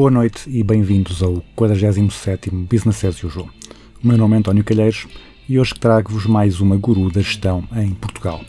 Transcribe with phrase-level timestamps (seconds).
[0.00, 3.50] Boa noite e bem-vindos ao 47º Business as Usual.
[4.02, 5.06] O meu nome é António Calheiros
[5.46, 8.40] e hoje trago-vos mais uma guru da gestão em Portugal.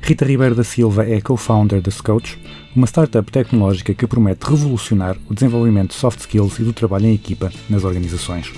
[0.00, 2.38] Rita Ribeiro da Silva é co-founder da Scoach,
[2.76, 7.14] uma startup tecnológica que promete revolucionar o desenvolvimento de soft skills e do trabalho em
[7.14, 8.52] equipa nas organizações.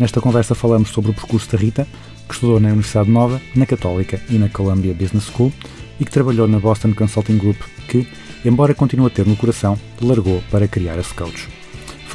[0.00, 1.86] Nesta conversa falamos sobre o percurso da Rita,
[2.26, 5.52] que estudou na Universidade Nova, na Católica e na Columbia Business School
[6.00, 8.08] e que trabalhou na Boston Consulting Group, que,
[8.42, 11.62] embora continue a ter no coração, largou para criar a Scoach.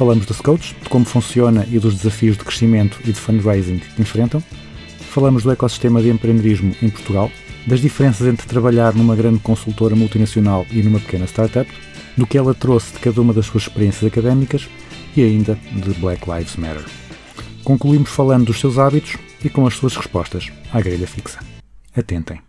[0.00, 4.00] Falamos da Scoach, de como funciona e dos desafios de crescimento e de fundraising que
[4.00, 4.42] enfrentam.
[4.98, 7.30] Falamos do ecossistema de empreendedorismo em Portugal,
[7.66, 11.70] das diferenças entre trabalhar numa grande consultora multinacional e numa pequena startup,
[12.16, 14.66] do que ela trouxe de cada uma das suas experiências académicas
[15.14, 16.86] e ainda de Black Lives Matter.
[17.62, 21.40] Concluímos falando dos seus hábitos e com as suas respostas à grelha fixa.
[21.94, 22.40] Atentem.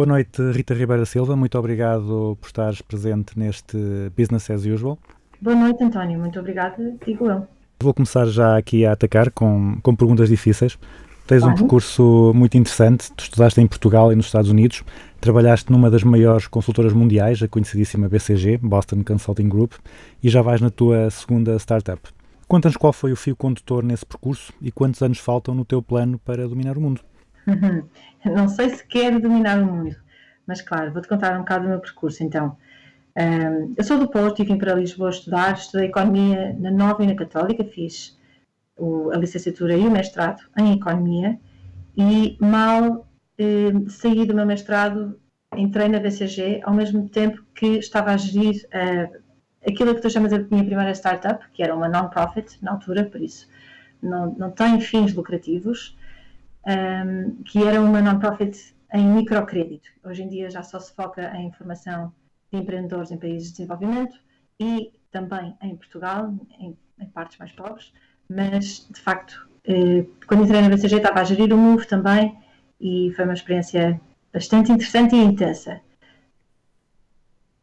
[0.00, 1.36] Boa noite, Rita Ribeira Silva.
[1.36, 3.76] Muito obrigado por estares presente neste
[4.16, 4.98] Business as Usual.
[5.38, 6.18] Boa noite, António.
[6.18, 7.46] Muito obrigada, digo eu.
[7.78, 10.78] Vou começar já aqui a atacar com, com perguntas difíceis.
[11.26, 13.12] Tens um percurso muito interessante.
[13.12, 14.82] Tu estudaste em Portugal e nos Estados Unidos.
[15.20, 19.74] Trabalhaste numa das maiores consultoras mundiais, a conhecidíssima BCG, Boston Consulting Group,
[20.22, 22.00] e já vais na tua segunda startup.
[22.48, 26.18] Conta-nos qual foi o fio condutor nesse percurso e quantos anos faltam no teu plano
[26.18, 27.02] para dominar o mundo.
[28.24, 29.96] Não sei se quero dominar o mundo,
[30.46, 32.56] mas claro, vou-te contar um bocado do meu percurso então.
[33.16, 37.06] Ahm, eu sou do Porto e vim para Lisboa estudar, estudei Economia na Nova e
[37.06, 38.18] na Católica, fiz
[38.78, 41.38] o- a licenciatura e o mestrado em Economia
[41.96, 43.06] e mal
[43.38, 45.18] eh, saí do meu mestrado,
[45.56, 49.10] entrei na BCG ao mesmo tempo que estava a gerir eh,
[49.66, 53.20] aquilo que tu chamas a minha primeira startup, que era uma non-profit na altura, por
[53.20, 53.48] isso
[54.02, 55.96] não, não tem fins lucrativos,
[56.66, 59.88] um, que era uma non-profit em microcrédito.
[60.04, 62.12] Hoje em dia já só se foca em formação
[62.52, 64.18] de empreendedores em países de desenvolvimento
[64.58, 67.92] e também em Portugal, em, em partes mais pobres,
[68.28, 72.36] mas de facto, eh, quando entrei na BCG estava a gerir o Move também
[72.80, 74.00] e foi uma experiência
[74.32, 75.80] bastante interessante e intensa.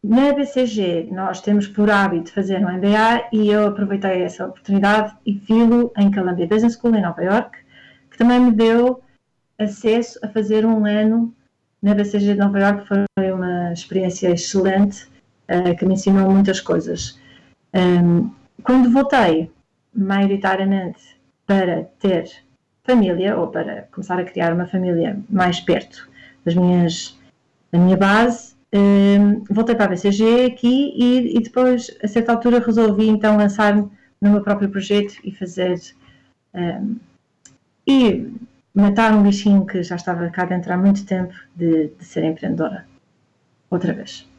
[0.03, 5.33] Na BCG nós temos por hábito fazer um MBA e eu aproveitei essa oportunidade e
[5.33, 7.57] vi-lo em Columbia Business School em Nova York,
[8.17, 8.99] que também me deu
[9.59, 11.31] acesso a fazer um ano
[11.83, 12.87] na BCG de Nova York.
[12.87, 15.07] Foi uma experiência excelente,
[15.47, 17.19] eh, que me ensinou muitas coisas.
[17.73, 18.31] Ahm,
[18.63, 19.51] quando voltei,
[19.93, 20.99] maioritariamente
[21.45, 22.27] para ter
[22.83, 26.09] família ou para começar a criar uma família mais perto
[26.43, 27.15] das minhas,
[27.71, 32.59] da minha base, ahm, voltei para a BCG aqui e, e depois, a certa altura,
[32.59, 35.79] resolvi então lançar-me no meu próprio projeto e fazer
[36.55, 36.95] ahm,
[37.87, 38.31] e
[38.73, 42.85] matar um bichinho que já estava cá dentro há muito tempo de, de ser empreendedora.
[43.69, 44.29] Outra vez.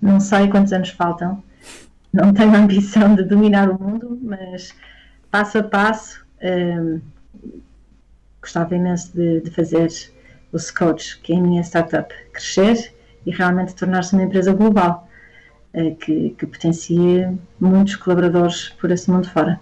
[0.00, 1.42] Não sei quantos anos faltam,
[2.12, 4.74] não tenho a ambição de dominar o mundo, mas
[5.30, 7.00] passo a passo hum,
[8.40, 9.88] gostava imenso de, de fazer
[10.52, 12.92] o Scoach, que é a minha startup, crescer
[13.24, 15.08] e realmente tornar-se uma empresa global
[15.72, 17.26] eh, que, que potencie
[17.58, 19.60] muitos colaboradores por esse mundo fora.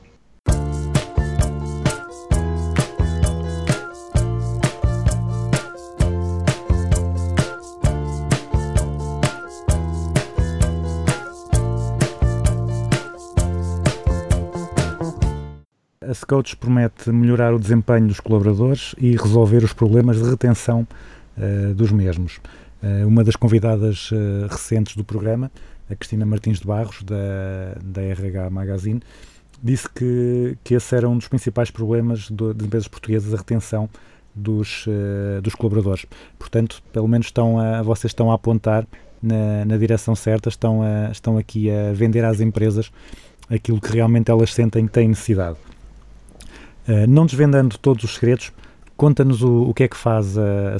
[16.31, 20.87] A Scoach promete melhorar o desempenho dos colaboradores e resolver os problemas de retenção
[21.37, 22.39] eh, dos mesmos.
[22.81, 25.51] Eh, uma das convidadas eh, recentes do programa,
[25.91, 27.17] a Cristina Martins de Barros, da,
[27.83, 29.03] da RH Magazine,
[29.61, 33.91] disse que, que esse era um dos principais problemas das empresas portuguesas, a retenção
[34.33, 34.87] dos,
[35.43, 36.07] dos colaboradores.
[36.39, 38.87] Portanto, pelo menos estão a, vocês estão a apontar
[39.21, 42.93] na, na direção certa, estão, a, estão aqui a vender às empresas
[43.51, 45.59] aquilo que realmente elas sentem que têm necessidade.
[46.89, 48.53] Uh, não desvendando todos os segredos,
[48.97, 50.79] conta-nos o, o que é que faz a, a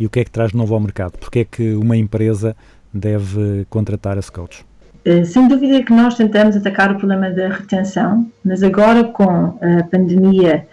[0.00, 1.18] e o que é que traz de novo ao mercado?
[1.18, 2.56] Porque é que uma empresa
[2.92, 4.64] deve contratar a Scouts?
[5.04, 9.82] Eh, Sem dúvida que nós tentamos atacar o problema da retenção, mas agora com a
[9.90, 10.66] pandemia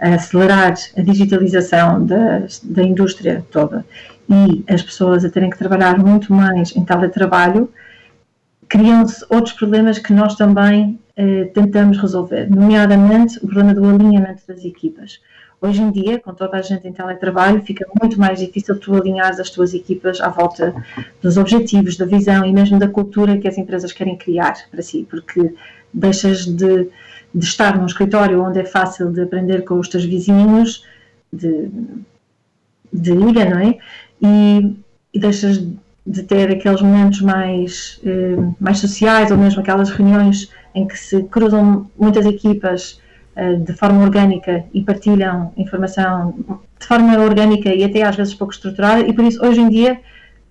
[0.00, 3.84] a acelerar a digitalização da, da indústria toda
[4.28, 7.70] e as pessoas a terem que trabalhar muito mais em teletrabalho,
[8.68, 14.64] criam-se outros problemas que nós também eh, tentamos resolver, nomeadamente o problema do alinhamento das
[14.64, 15.20] equipas.
[15.60, 19.30] Hoje em dia, com toda a gente em teletrabalho, fica muito mais difícil tu alinhar
[19.30, 20.72] as tuas equipas à volta
[21.20, 25.04] dos objetivos, da visão e mesmo da cultura que as empresas querem criar para si,
[25.10, 25.52] porque
[25.92, 26.88] deixas de,
[27.34, 30.84] de estar num escritório onde é fácil de aprender com os teus vizinhos,
[31.32, 31.68] de,
[32.92, 33.78] de liga, não é?
[34.22, 34.76] E,
[35.12, 35.60] e deixas
[36.08, 41.22] de ter aqueles momentos mais, eh, mais sociais ou mesmo aquelas reuniões em que se
[41.24, 42.98] cruzam muitas equipas
[43.36, 46.34] eh, de forma orgânica e partilham informação
[46.80, 50.00] de forma orgânica e até às vezes pouco estruturada e por isso hoje em dia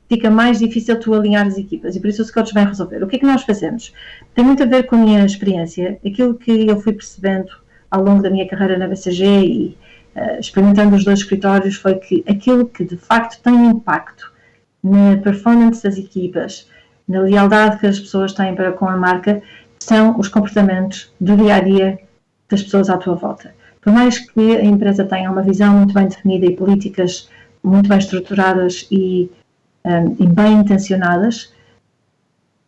[0.07, 3.03] fica mais difícil tu alinhar as equipas e por isso o Scouts vem resolver.
[3.03, 3.91] O que é que nós fazemos?
[4.35, 7.49] Tem muito a ver com a minha experiência, aquilo que eu fui percebendo
[7.89, 9.77] ao longo da minha carreira na BCG e
[10.15, 14.36] eh, experimentando os dois escritórios foi que aquilo que de facto tem impacto
[14.83, 16.67] na performance das equipas,
[17.07, 19.41] na lealdade que as pessoas têm para com a marca,
[19.79, 21.99] são os comportamentos do dia a dia
[22.49, 23.53] das pessoas à tua volta.
[23.81, 27.29] Por mais que a empresa tenha uma visão muito bem definida e políticas
[27.63, 29.29] muito bem estruturadas e,
[29.85, 31.53] um, e bem intencionadas,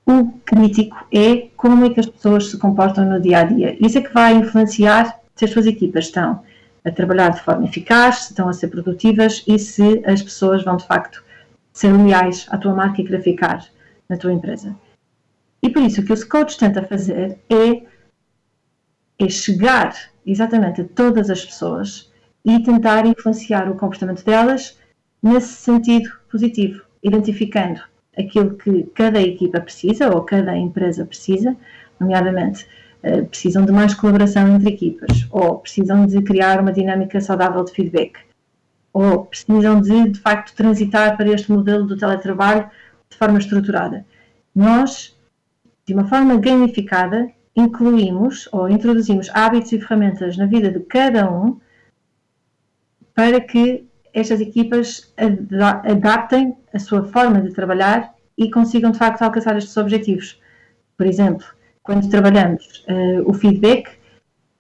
[0.05, 3.77] o crítico é como é que as pessoas se comportam no dia a dia.
[3.85, 6.41] Isso é que vai influenciar se as suas equipas estão
[6.83, 10.77] a trabalhar de forma eficaz, se estão a ser produtivas e se as pessoas vão
[10.77, 11.23] de facto
[11.73, 13.65] ser leais à tua marca e querer ficar
[14.07, 14.75] na tua empresa.
[15.61, 17.83] E por isso o que o coach tenta fazer é,
[19.19, 19.93] é chegar
[20.25, 22.11] exatamente a todas as pessoas
[22.45, 24.79] e tentar influenciar o comportamento delas
[25.21, 27.81] nesse sentido positivo, identificando
[28.17, 31.55] aquilo que cada equipa precisa ou cada empresa precisa,
[31.99, 32.65] nomeadamente
[33.03, 37.71] eh, precisam de mais colaboração entre equipas ou precisam de criar uma dinâmica saudável de
[37.71, 38.28] feedback
[38.93, 42.69] ou precisam de, de facto, transitar para este modelo do teletrabalho
[43.09, 44.05] de forma estruturada.
[44.55, 45.17] Nós,
[45.85, 51.59] de uma forma gamificada, incluímos ou introduzimos hábitos e ferramentas na vida de cada um
[53.13, 59.21] para que estas equipas ada- adaptem a sua forma de trabalhar e consigam, de facto,
[59.21, 60.39] alcançar estes objetivos.
[60.97, 61.45] Por exemplo,
[61.83, 63.98] quando trabalhamos eh, o feedback,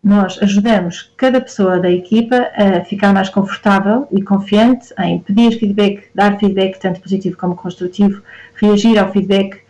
[0.03, 6.09] nós ajudamos cada pessoa da equipa a ficar mais confortável e confiante em pedir feedback,
[6.15, 8.21] dar feedback, tanto positivo como construtivo,
[8.55, 9.61] reagir ao feedback,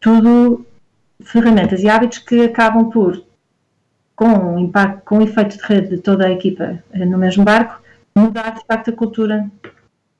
[0.00, 0.66] tudo
[1.20, 3.24] ferramentas e hábitos que acabam por,
[4.14, 7.44] com um impacto, com o efeito de rede de toda a equipa eh, no mesmo
[7.44, 7.80] barco,
[8.14, 9.50] mudar de facto a cultura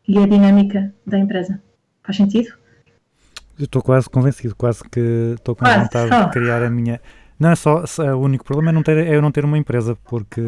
[0.07, 1.61] e a dinâmica da empresa.
[2.03, 2.57] Faz sentido?
[3.59, 7.01] Eu estou quase convencido, quase que estou com Quase, vontade de criar a minha.
[7.39, 9.57] Não é só, só- o único problema é, não ter, é eu não ter uma
[9.59, 10.41] empresa, porque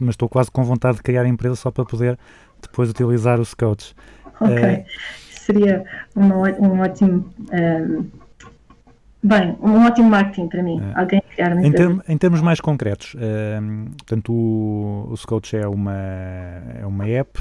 [0.00, 2.18] mas estou quase com vontade de criar a empresa só para poder
[2.60, 3.94] depois utilizar os coaches.
[4.40, 4.54] Ok.
[4.56, 4.84] Eh,
[5.30, 5.84] Seria
[6.14, 7.24] uma ó- um ótimo.
[7.50, 8.04] ehm,
[9.22, 10.80] bem, um ótimo marketing para mim.
[10.94, 11.00] É.
[11.00, 15.66] Alguém criar uma Em, term- em termos mais concretos, ehm, portanto, o, o Scout é
[15.66, 17.40] uma, é uma app.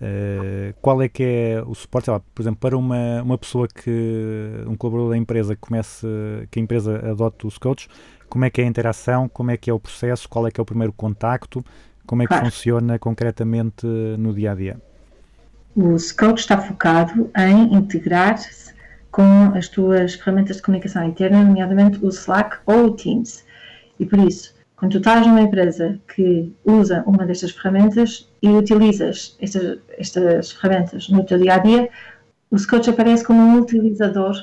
[0.00, 4.62] eh, qual é que é o suporte, lá, por exemplo, para uma, uma pessoa que,
[4.68, 6.06] um colaborador da empresa que comece,
[6.52, 7.88] que a empresa adote o Scout,
[8.28, 10.60] como é que é a interação, como é que é o processo, qual é que
[10.60, 11.64] é o primeiro contacto,
[12.06, 12.44] como é que Claro.
[12.46, 14.82] funciona concretamente no dia a dia?
[15.74, 18.74] O Scout está focado em integrar-se
[19.10, 23.44] com as tuas ferramentas de comunicação interna, nomeadamente o Slack ou o Teams.
[23.98, 29.36] E por isso, quando tu estás numa empresa que usa uma destas ferramentas e utilizas
[29.40, 31.90] estas, estas ferramentas no teu dia a dia,
[32.50, 34.34] o Scout aparece como um utilizador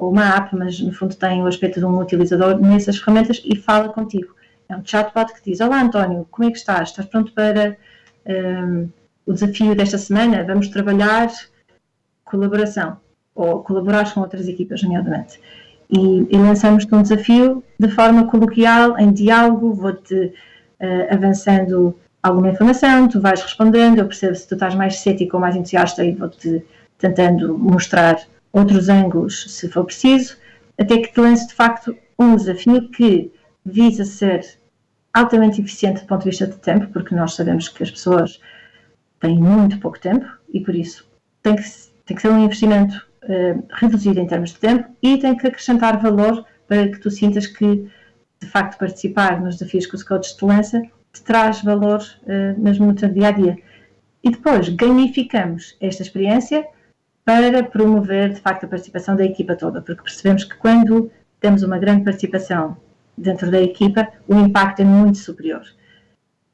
[0.00, 3.56] ou uma app, mas no fundo tem o aspecto de um utilizador nessas ferramentas e
[3.56, 4.34] fala contigo.
[4.68, 6.90] É um chatbot que diz: Olá António, como é que estás?
[6.90, 7.76] Estás pronto para
[8.26, 8.88] hum,
[9.26, 10.44] o desafio desta semana?
[10.44, 11.28] Vamos trabalhar
[12.24, 12.96] colaboração
[13.34, 15.40] ou colaborar com outras equipas, nomeadamente.
[15.90, 20.32] E, e lançamos-te um desafio de forma coloquial, em diálogo, vou-te
[20.78, 25.40] eh, avançando alguma informação, tu vais respondendo, eu percebo se tu estás mais cético ou
[25.40, 26.64] mais entusiasta e vou-te
[26.98, 28.20] tentando mostrar
[28.52, 30.36] outros ângulos, se for preciso,
[30.78, 33.32] até que te lance de facto um desafio que
[33.64, 34.44] visa ser
[35.12, 38.40] altamente eficiente do ponto de vista de tempo, porque nós sabemos que as pessoas
[39.20, 41.08] têm muito pouco tempo e por isso
[41.42, 41.62] tem que,
[42.04, 46.00] tem que ser um investimento eh, reduzido em termos de tempo e tem que acrescentar
[46.00, 47.88] valor para que tu sintas que
[48.40, 52.86] de facto participar nos desafios que os coaches te lança te traz valor eh, mesmo
[52.86, 53.58] no teu dia a dia.
[54.22, 56.66] e depois gamificamos esta experiência
[57.30, 61.78] para promover, de facto, a participação da equipa toda, porque percebemos que quando temos uma
[61.78, 62.76] grande participação
[63.16, 65.62] dentro da equipa, o impacto é muito superior.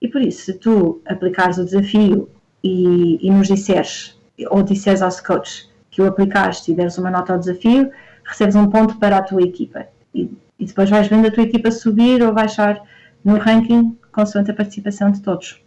[0.03, 2.29] E por isso, se tu aplicares o desafio
[2.63, 7.33] e, e nos disseres, ou disseres aos coaches que o aplicaste e deres uma nota
[7.33, 7.91] ao desafio,
[8.23, 9.87] recebes um ponto para a tua equipa.
[10.15, 12.83] E, e depois vais vendo a tua equipa subir ou baixar
[13.25, 15.59] no ranking consoante a participação de todos.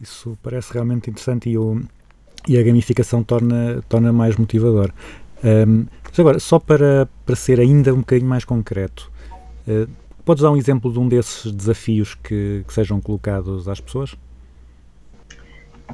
[0.00, 1.82] Isso parece realmente interessante e, o,
[2.46, 4.90] e a gamificação torna, torna mais motivador.
[5.44, 9.10] Um, mas agora, só para, para ser ainda um bocadinho mais concreto,
[9.68, 9.88] uh,
[10.24, 14.16] podes dar um exemplo de um desses desafios que, que sejam colocados às pessoas?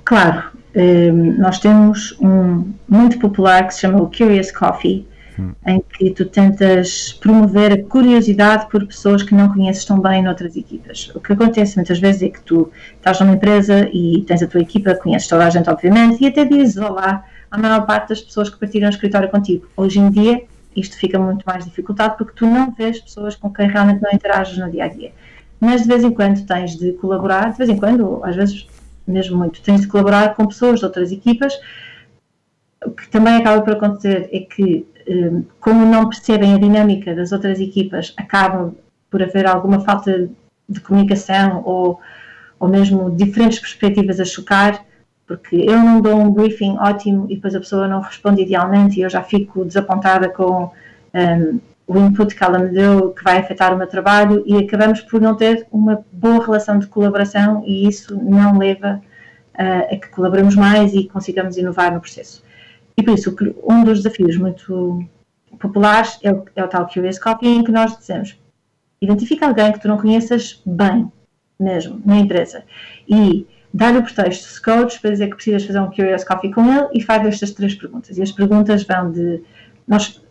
[0.04, 5.06] Claro, um, nós temos um muito popular que se chama o Curious Coffee,
[5.66, 10.56] em que tu tentas promover a curiosidade por pessoas que não conheces tão bem noutras
[10.56, 11.10] equipas.
[11.14, 14.60] O que acontece muitas vezes é que tu estás numa empresa e tens a tua
[14.60, 18.50] equipa, conheces toda a gente, obviamente, e até dizes olá à maior parte das pessoas
[18.50, 19.66] que partilham o escritório contigo.
[19.76, 20.42] Hoje em dia,
[20.76, 24.56] isto fica muito mais dificultado porque tu não vês pessoas com quem realmente não interages
[24.58, 25.12] no dia a dia.
[25.60, 28.66] Mas de vez em quando tens de colaborar, de vez em quando, às vezes
[29.06, 31.58] mesmo muito, tens de colaborar com pessoas de outras equipas.
[32.86, 37.32] O que também acaba por acontecer é que eh, como não percebem a dinâmica das
[37.32, 38.74] outras equipas, acabam
[39.10, 40.28] por haver alguma falta
[40.68, 42.00] de comunicação ou,
[42.58, 44.84] ou mesmo diferentes perspectivas a chocar,
[45.26, 49.02] porque eu não dou um briefing ótimo e depois a pessoa não responde idealmente e
[49.02, 50.70] eu já fico desapontada com
[51.14, 55.00] um, o input que ela me deu, que vai afetar o meu trabalho e acabamos
[55.00, 59.00] por não ter uma boa relação de colaboração e isso não leva
[59.54, 62.42] uh, a que colaboremos mais e consigamos inovar no processo.
[62.96, 63.34] E por isso,
[63.68, 65.04] um dos desafios muito
[65.58, 68.38] populares é o, é o tal Curious Coffee, em que nós dizemos:
[69.00, 71.10] identifica alguém que tu não conheças bem,
[71.58, 72.64] mesmo, na empresa,
[73.08, 76.88] e dá-lhe o pretexto coach para dizer que precisas fazer um Curious Coffee com ele
[76.92, 78.18] e faz estas três perguntas.
[78.18, 79.42] E as perguntas vão de.
[79.86, 80.22] Nós,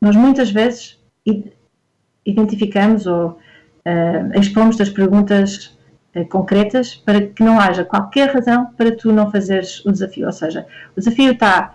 [0.00, 0.98] nós muitas vezes
[2.24, 5.78] identificamos ou uh, expomos das perguntas
[6.14, 10.26] uh, concretas para que não haja qualquer razão para tu não fazeres o desafio.
[10.26, 11.74] Ou seja, o desafio está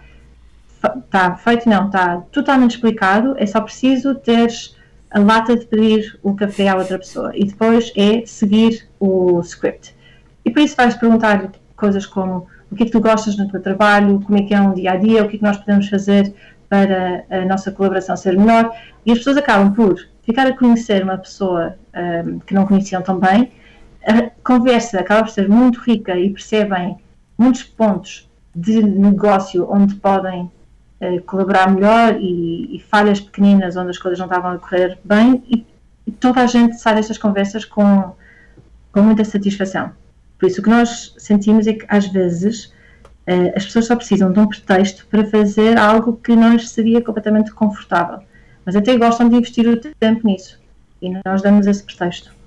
[0.82, 4.76] está feito, não, está totalmente explicado, é só preciso teres
[5.12, 9.96] a lata de pedir o café à outra pessoa e depois é seguir o script.
[10.46, 13.62] E por isso vais perguntar coisas como o que é que tu gostas no teu
[13.62, 15.90] trabalho, como é que é um dia a dia, o que é que nós podemos
[15.90, 16.34] fazer
[16.70, 18.72] para a nossa colaboração ser melhor.
[19.06, 21.76] E as pessoas acabam por ficar a conhecer uma pessoa
[22.26, 23.52] um, que não conheciam tão bem.
[24.06, 26.98] A conversa acaba por ser muito rica e percebem
[27.38, 30.52] muitos pontos de negócio onde podem
[31.26, 35.66] colaborar melhor e, e, falhas pequeninas onde as coisas não estavam a correr bem e,
[36.06, 38.14] e toda a gente sai destas conversas com,
[38.92, 39.92] com muita satisfação.
[40.38, 42.66] Por isso o que nós sentimos é que às vezes
[43.28, 47.02] uh, as pessoas só precisam de um pretexto para fazer algo que não lhes seria
[47.02, 48.20] completamente confortável,
[48.66, 50.60] mas até gostam de investir o tempo nisso
[51.02, 52.39] e nós damos esse pretexto.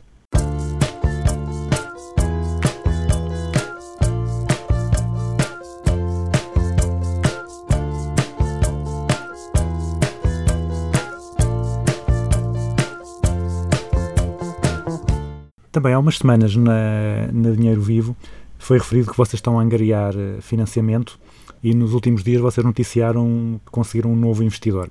[15.72, 18.14] Também há umas semanas na, na Dinheiro Vivo
[18.58, 21.18] foi referido que vocês estão a angariar eh, financiamento
[21.64, 24.88] e nos últimos dias vocês noticiaram que conseguiram um novo investidor.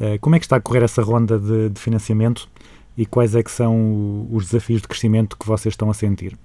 [0.00, 2.48] Eh, como é que está a correr essa ronda de, de financiamento
[2.96, 6.36] e quais é que são os desafios de crescimento que vocês estão a sentir?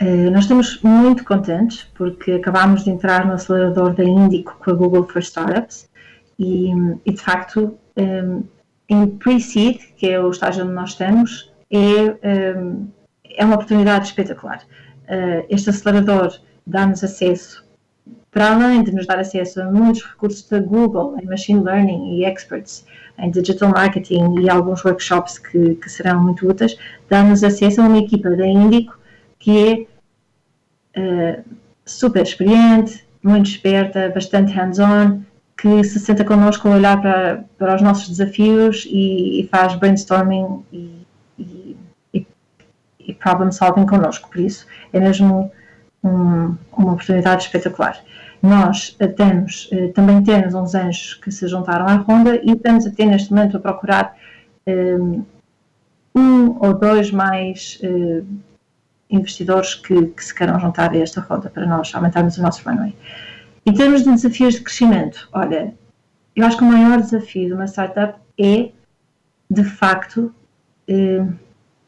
[0.00, 4.74] Uh, nós estamos muito contentes porque acabámos de entrar no acelerador da Índico com a
[4.74, 5.90] Google for Startups
[6.38, 6.70] e,
[7.04, 7.76] e de facto
[8.88, 12.88] em pre-seed, que é o estágio onde nós estamos, é, hum,
[13.24, 14.62] é uma oportunidade espetacular.
[15.04, 16.32] Uh, este acelerador
[16.66, 17.64] dá-nos acesso,
[18.30, 22.24] para além de nos dar acesso a muitos recursos da Google em Machine Learning e
[22.24, 22.84] Experts,
[23.18, 26.76] em Digital Marketing e alguns workshops que, que serão muito úteis,
[27.08, 28.98] dá-nos acesso a uma equipa da Índico
[29.38, 29.86] que
[30.94, 31.44] é uh,
[31.84, 35.20] super experiente, muito esperta, bastante hands-on,
[35.56, 40.64] que se senta connosco a olhar para, para os nossos desafios e, e faz brainstorming
[40.72, 41.01] e,
[43.06, 44.28] e problem solving connosco.
[44.28, 45.50] Por isso, é mesmo
[46.02, 48.02] um, uma oportunidade espetacular.
[48.42, 52.86] Nós eh, temos, eh, também temos uns anjos que se juntaram à ronda e estamos
[52.86, 54.16] até neste momento a procurar
[54.66, 55.24] um,
[56.14, 57.80] um ou dois mais
[59.08, 62.94] investidores que, que, se queiram juntar a esta roda para nós aumentarmos o nosso runway.
[63.64, 65.72] Em termos de desafios de crescimento, olha,
[66.34, 68.70] eu acho que o maior desafio de uma startup é,
[69.50, 70.34] de facto,
[70.88, 71.24] eh,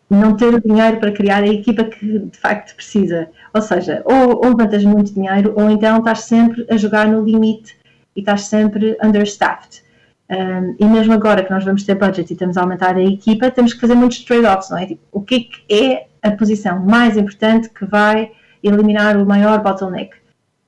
[0.08, 3.28] não ter o dinheiro para criar a equipa que de facto precisa.
[3.52, 7.76] Ou seja, ou, ou levantas muito dinheiro, ou então estás sempre a jogar no limite
[8.14, 9.82] e estás sempre understaffed.
[10.30, 13.50] Um, e mesmo agora que nós vamos ter budget e estamos a aumentar a equipa,
[13.50, 14.86] temos que fazer muitos trade-offs, não é?
[14.86, 18.32] Tipo, o é, que é a posição mais importante que vai
[18.62, 20.16] eliminar o maior bottleneck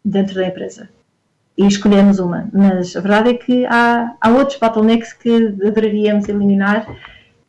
[0.04, 0.88] dentro da empresa?
[1.56, 6.86] E escolhemos uma, mas a verdade é que há, há outros bottlenecks que deveríamos eliminar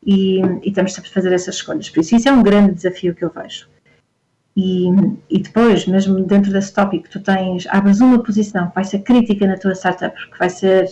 [0.07, 1.89] e, e estamos sempre a fazer essas escolhas.
[1.89, 3.67] Por isso, isso é um grande desafio que eu vejo.
[4.55, 4.87] E,
[5.29, 9.45] e, depois, mesmo dentro desse tópico, tu tens, abres uma posição que vai ser crítica
[9.45, 10.85] na tua startup, que vai ser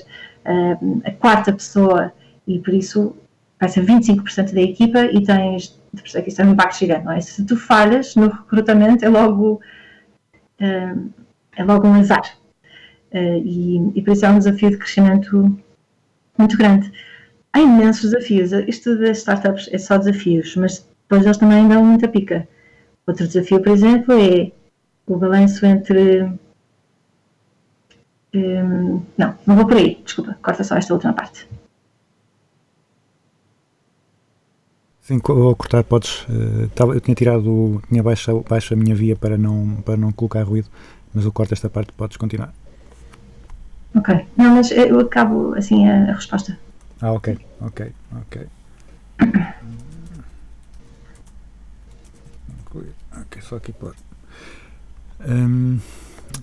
[0.45, 2.12] uh, a quarta pessoa
[2.45, 3.15] e por isso
[3.60, 7.22] vai ser 25% da equipa e tens, que isso é um impacto gigante, não é?
[7.22, 9.62] Se tu falhas no recrutamento é logo,
[10.62, 11.12] uh,
[11.55, 12.38] é logo um azar.
[13.12, 15.57] Uh, e, e por isso é um desafio de crescimento
[16.38, 16.91] muito grande.
[17.55, 18.51] Há imensos desafios.
[18.67, 22.45] Isto das startups é só desafios, mas depois eles também dão muita pica.
[23.07, 24.51] Outro desafio, por exemplo, é
[25.07, 26.24] o balanço entre.
[28.33, 31.47] Hum, não, não vou por aí, desculpa, corta só esta última parte.
[35.00, 36.24] Sim, ao cortar podes.
[36.24, 40.43] Uh, eu tinha tirado, tinha baixo, baixo a minha via para não, para não colocar
[40.43, 40.67] ruído,
[41.13, 42.53] mas eu corto esta parte, podes continuar.
[43.95, 46.64] Ok, não, mas eu acabo assim a, a resposta.
[47.05, 48.47] Ah, ok, ok, ok.
[53.21, 53.97] Ok, só aqui pode.
[55.24, 55.77] Um,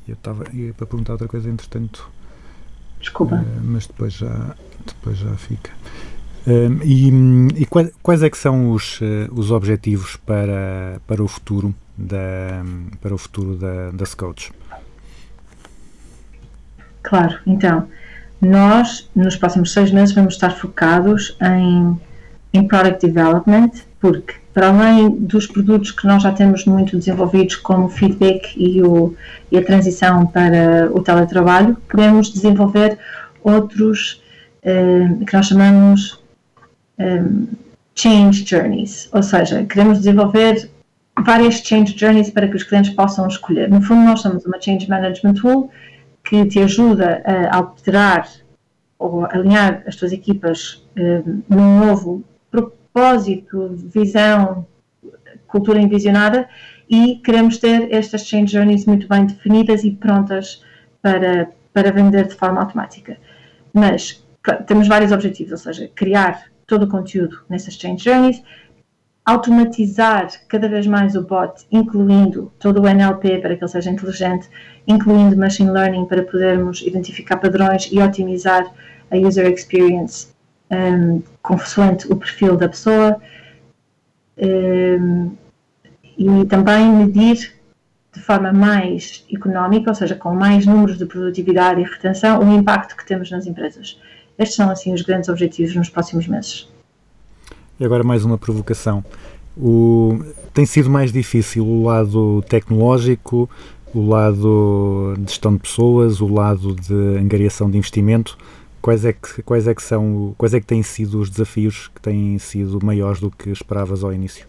[0.06, 2.08] eu estava para perguntar outra coisa, entretanto.
[3.00, 3.34] Desculpa.
[3.34, 4.54] Uh, mas depois já,
[4.86, 5.72] depois já fica.
[6.46, 11.26] Um, e, e quais, quais, é que são os, uh, os objetivos para, para o
[11.26, 12.62] futuro da,
[13.00, 14.52] para o futuro da, da Scouts?
[17.02, 17.88] Claro, então,
[18.42, 21.96] nós nos próximos seis meses vamos estar focados em,
[22.52, 23.70] em product development,
[24.00, 28.82] porque para além dos produtos que nós já temos muito desenvolvidos, como o feedback e,
[28.82, 29.14] o,
[29.50, 32.98] e a transição para o teletrabalho, queremos desenvolver
[33.42, 34.20] outros
[34.62, 36.20] eh, que nós chamamos
[36.98, 37.22] eh,
[37.94, 40.68] change journeys, ou seja, queremos desenvolver
[41.24, 43.70] várias change journeys para que os clientes possam escolher.
[43.70, 45.70] No fundo, nós somos uma change management tool
[46.24, 48.26] que te ajuda a alterar
[49.02, 54.66] ou alinhar as tuas equipas eh, num novo propósito, visão,
[55.46, 56.48] cultura envisionada
[56.88, 60.62] e queremos ter estas change journeys muito bem definidas e prontas
[61.00, 63.16] para, para vender de forma automática.
[63.72, 64.24] Mas
[64.66, 68.42] temos vários objetivos, ou seja, criar todo o conteúdo nessas change journeys,
[69.24, 74.48] automatizar cada vez mais o bot, incluindo todo o NLP para que ele seja inteligente,
[74.86, 78.64] incluindo machine learning para podermos identificar padrões e otimizar
[79.12, 80.28] a user experience
[80.70, 83.20] um, consoante o perfil da pessoa
[84.38, 85.32] um,
[86.18, 87.54] e também medir
[88.12, 92.96] de forma mais económica, ou seja, com mais números de produtividade e retenção, o impacto
[92.96, 93.98] que temos nas empresas.
[94.38, 96.68] Estes são, assim, os grandes objetivos nos próximos meses.
[97.80, 99.02] E agora mais uma provocação.
[99.56, 100.18] O,
[100.52, 103.48] tem sido mais difícil o lado tecnológico,
[103.94, 108.36] o lado de gestão de pessoas, o lado de angariação de investimento,
[108.82, 112.00] Quais é que, quais é que são, quais é que têm sido os desafios que
[112.00, 114.44] têm sido maiores do que esperavas ao início?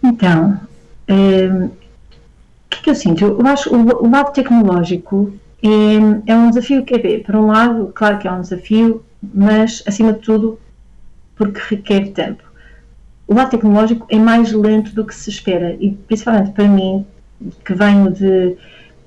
[0.00, 0.60] Então,
[1.08, 1.70] é, o
[2.70, 3.24] que é que eu sinto?
[3.24, 7.18] Eu acho que o, o lado tecnológico é, é um desafio que é.
[7.18, 10.60] Por um lado, claro que é um desafio, mas acima de tudo,
[11.34, 12.44] porque requer tempo.
[13.26, 17.04] O lado tecnológico é mais lento do que se espera e principalmente para mim,
[17.64, 18.56] que venho de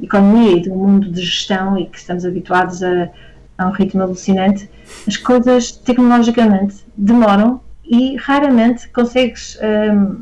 [0.01, 3.09] economia e do mundo de gestão e que estamos habituados a,
[3.57, 4.69] a um ritmo alucinante,
[5.07, 9.57] as coisas tecnologicamente demoram e raramente consegues,
[9.91, 10.21] um,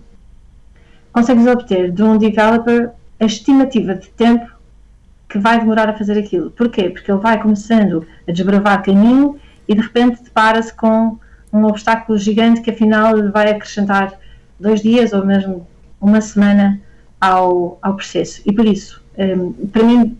[1.11, 4.53] consegues obter de um developer a estimativa de tempo
[5.27, 6.51] que vai demorar a fazer aquilo.
[6.51, 6.89] Porquê?
[6.89, 11.17] Porque ele vai começando a desbravar caminho e de repente depara-se com
[11.51, 14.13] um obstáculo gigante que afinal vai acrescentar
[14.59, 15.67] dois dias ou mesmo
[15.99, 16.79] uma semana
[17.19, 18.41] ao, ao processo.
[18.45, 20.17] E por isso, um, para mim,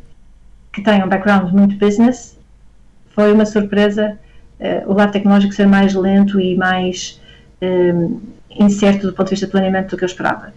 [0.74, 2.38] que tem um background muito business,
[3.14, 4.18] foi uma surpresa
[4.60, 7.20] uh, o lado tecnológico ser mais lento e mais
[7.62, 10.54] um, incerto do ponto de vista de planeamento do que eu esperava.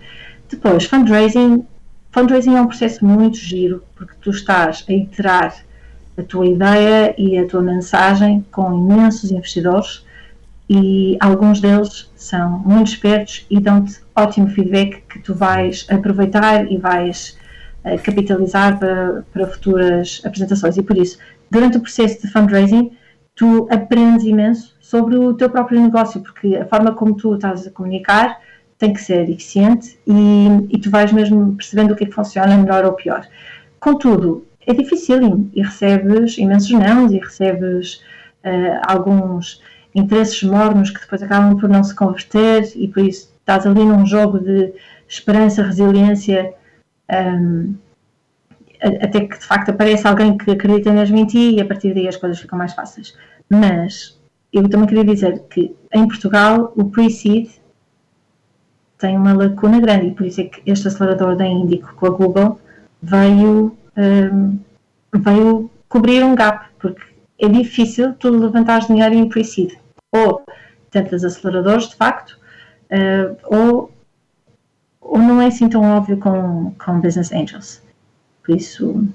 [0.49, 1.65] Depois, fundraising.
[2.11, 5.55] Fundraising é um processo muito giro, porque tu estás a iterar
[6.17, 10.05] a tua ideia e a tua mensagem com imensos investidores
[10.69, 16.77] e alguns deles são muito espertos e dão-te ótimo feedback que tu vais aproveitar e
[16.77, 17.38] vais
[17.97, 20.77] capitalizar para, para futuras apresentações.
[20.77, 21.19] E por isso,
[21.51, 22.93] durante o processo de fundraising,
[23.35, 27.71] tu aprendes imenso sobre o teu próprio negócio, porque a forma como tu estás a
[27.71, 28.41] comunicar
[28.77, 32.57] tem que ser eficiente e, e tu vais mesmo percebendo o que é que funciona
[32.57, 33.27] melhor ou pior.
[33.81, 38.03] Contudo, é difícil e recebes imensos nãos e recebes
[38.45, 39.63] uh, alguns
[39.95, 44.05] interesses mornos que depois acabam por não se converter e por isso estás ali num
[44.05, 44.73] jogo de
[45.09, 46.53] esperança, resiliência,
[47.11, 47.75] um,
[49.03, 52.07] até que de facto aparece alguém que acredita mesmo em ti e a partir daí
[52.07, 53.17] as coisas ficam mais fáceis.
[53.51, 54.19] Mas
[54.53, 57.51] eu também queria dizer que em Portugal o pre-seed
[58.99, 62.11] tem uma lacuna grande e por isso é que este acelerador da Índico com a
[62.11, 62.61] Google
[63.01, 64.59] veio, um,
[65.15, 67.03] veio cobrir um gap, porque
[67.39, 69.73] é difícil tu levantar dinheiro em pre-seed.
[70.13, 70.43] Ou
[70.91, 72.39] tentas aceleradores, de facto,
[72.91, 73.93] uh, ou,
[75.09, 77.83] ou não é assim tão óbvio com, com Business Angels.
[78.45, 79.09] Por isso,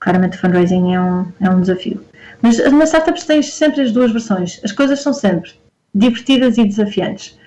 [0.00, 2.02] claramente o fundraising é um, é um desafio.
[2.40, 4.60] Mas nas startups tens sempre as duas versões.
[4.64, 5.52] As coisas são sempre
[5.94, 7.38] divertidas e desafiantes.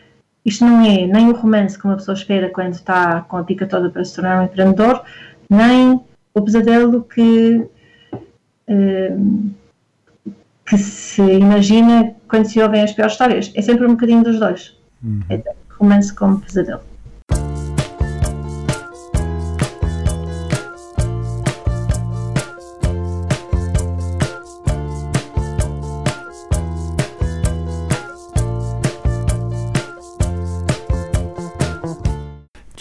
[0.45, 3.65] Isto não é nem o romance que uma pessoa espera quando está com a pica
[3.65, 5.03] toda para se tornar um empreendedor,
[5.49, 5.99] nem
[6.35, 7.67] o pesadelo que,
[8.69, 9.51] uh,
[10.67, 13.51] que se imagina quando se ouvem as piores histórias.
[13.55, 14.77] É sempre um bocadinho dos dois.
[15.03, 15.21] Uhum.
[15.29, 15.41] É
[15.79, 16.81] romance como pesadelo.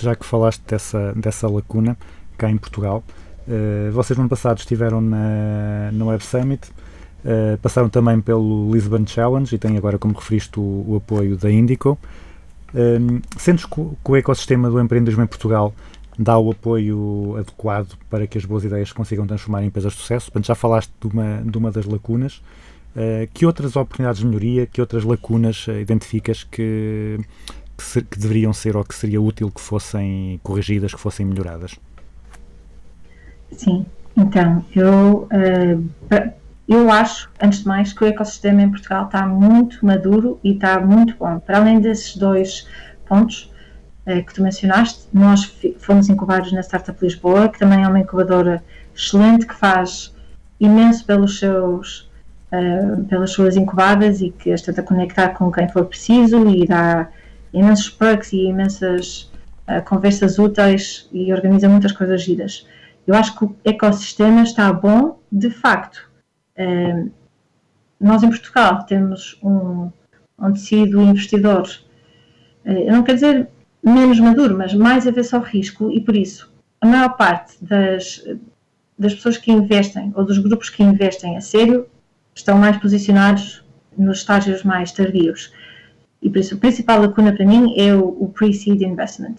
[0.05, 1.97] Já que falaste dessa, dessa lacuna
[2.37, 3.03] cá em Portugal,
[3.49, 6.69] uh, vocês no ano passado estiveram na, no Web Summit,
[7.25, 11.51] uh, passaram também pelo Lisbon Challenge e têm agora, como referiste, o, o apoio da
[11.51, 11.99] Indico.
[12.75, 15.73] Um, sentes que, o- ecossistema do empreendedorismo em Portugal
[16.19, 20.27] dá o apoio adequado para que as boas ideias consigam transformar em empresas de sucesso?
[20.27, 22.43] Portanto, já falaste de uma, de uma das lacunas.
[22.95, 27.19] Uh, que outras oportunidades de melhoria, que outras lacunas uh, identificas que,
[27.77, 31.77] que, se- que deveriam ser ou que seria útil que fossem corrigidas, que fossem melhoradas?
[33.53, 35.79] Sim, então, eu, eh,
[36.69, 40.81] eu acho, antes de mais, que o ecossistema em Portugal está muito maduro e está
[40.81, 41.39] muito bom.
[41.41, 42.67] Para além desses dois
[43.07, 43.53] pontos
[44.07, 45.45] eh, que tu mencionaste, nós
[45.79, 50.15] fomos incubados na Startup Lisboa, que também é uma incubadora excelente, que faz
[50.61, 52.11] imenso pelos seus,
[52.53, 57.09] eh, pelas suas incubadas e que as tenta conectar com quem for preciso e dá
[57.55, 59.33] imensos perks e imensas
[59.67, 62.67] eh, conversas úteis e organiza muitas coisas giras.
[63.07, 66.11] Eu acho que o ecossistema está bom, de facto.
[66.57, 67.07] Eh,
[68.01, 69.91] nós em Portugal temos um,
[70.39, 71.69] um tecido investidor,
[72.65, 73.49] eh, eu não quero dizer
[73.83, 76.53] menos maduro, mas mais avesso ao risco e por isso
[76.85, 78.23] a maior parte das,
[78.99, 81.87] das pessoas que investem ou dos grupos que investem a sério
[82.35, 83.65] estão mais posicionados
[83.97, 85.51] nos estágios mais tardios.
[86.25, 89.37] E por isso a principal lacuna para mim é o, o pre-seed investment.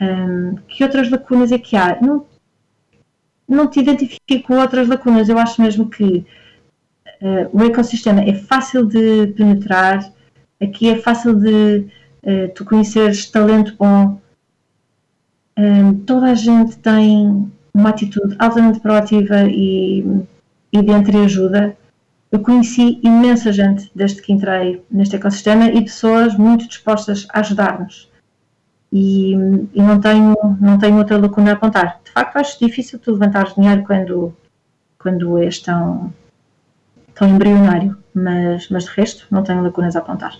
[0.00, 2.00] Hum, que outras lacunas é que há?
[2.00, 2.26] Não,
[3.46, 5.28] não te identifico outras lacunas.
[5.28, 6.24] Eu acho mesmo que
[7.20, 10.10] eh, o ecossistema é fácil de penetrar,
[10.60, 11.86] aqui é fácil de
[12.22, 14.18] eh, tu conheceres talento bom.
[15.58, 20.00] Hum, toda a gente tem uma atitude altamente proativa e,
[20.72, 21.76] e de entreajuda.
[22.32, 28.10] Eu conheci imensa gente desde que entrei neste ecossistema e pessoas muito dispostas a ajudar-nos.
[28.90, 29.32] E,
[29.74, 32.00] e não, tenho, não tenho outra lacuna a apontar.
[32.02, 34.34] De facto, acho difícil tu levantares dinheiro quando,
[34.98, 36.10] quando és tão,
[37.14, 40.34] tão embrionário, mas, mas de resto não tenho lacunas a apontar.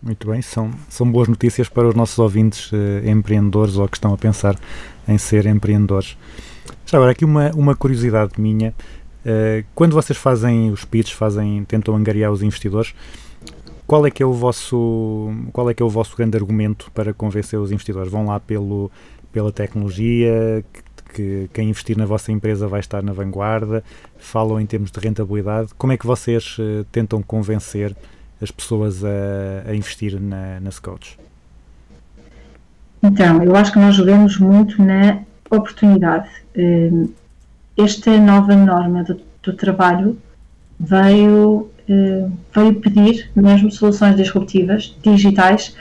[0.00, 4.14] Muito bem, são, são boas notícias para os nossos ouvintes eh, empreendedores ou que estão
[4.14, 4.54] a pensar
[5.08, 6.16] em ser empreendedores.
[6.84, 8.72] Já agora, aqui uma, uma curiosidade minha.
[9.28, 12.94] Eh, quando vocês fazem os pitches, fazem, tentam angariar os investidores,
[13.84, 17.12] qual é que é o vosso qual é que é o vosso grande argumento para
[17.12, 18.10] convencer os investidores?
[18.10, 18.88] Vão lá pelo,
[19.32, 23.82] pela tecnologia, que, que quem investir na vossa empresa vai estar na vanguarda,
[24.16, 25.70] falam em termos de rentabilidade.
[25.76, 27.96] Como é que vocês eh, tentam convencer
[28.40, 31.18] as pessoas a, a investir na, na Scouts?
[33.02, 36.28] Então, eu acho que nós jogamos muito na oportunidade.
[36.56, 37.08] Hum,
[37.76, 40.18] Esta nova norma do, do trabalho
[40.78, 45.76] veio, hum, veio pedir mesmo soluções disruptivas, digitais,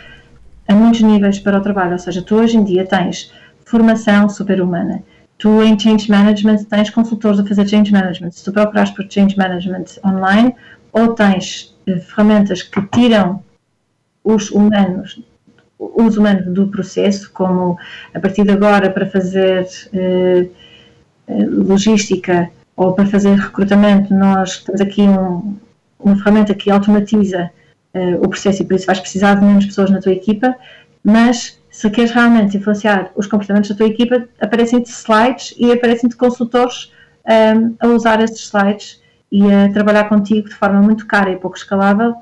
[0.67, 1.93] a muitos níveis para o trabalho.
[1.93, 3.31] Ou seja, tu hoje em dia tens
[3.65, 5.03] formação super-humana.
[5.37, 8.31] Tu em Change Management tens consultores a fazer Change Management.
[8.31, 10.55] Se tu procurares por Change Management online,
[10.91, 13.43] ou tens eh, ferramentas que tiram
[14.23, 15.21] os humanos
[15.77, 17.77] os humanos do processo, como
[18.13, 20.47] a partir de agora para fazer eh, eh,
[21.27, 25.55] logística ou para fazer recrutamento, nós temos aqui um,
[25.99, 27.49] uma ferramenta que automatiza
[27.93, 30.53] eh, o processo e por isso vais precisar de menos pessoas na tua equipa,
[31.03, 36.91] mas se queres realmente influenciar os comportamentos da tua equipa, aparecem-te slides e aparecem-te consultores
[37.25, 41.57] ehm, a usar esses slides e a trabalhar contigo de forma muito cara e pouco
[41.57, 42.15] escalável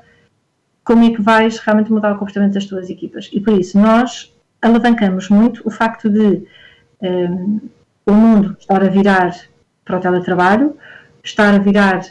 [0.84, 3.30] como é que vais realmente mudar o comportamento das tuas equipas.
[3.32, 6.42] E por isso nós alavancamos muito o facto de
[7.00, 7.60] um,
[8.06, 9.34] o mundo estar a virar
[9.84, 10.76] para o teletrabalho,
[11.22, 12.02] estar a virar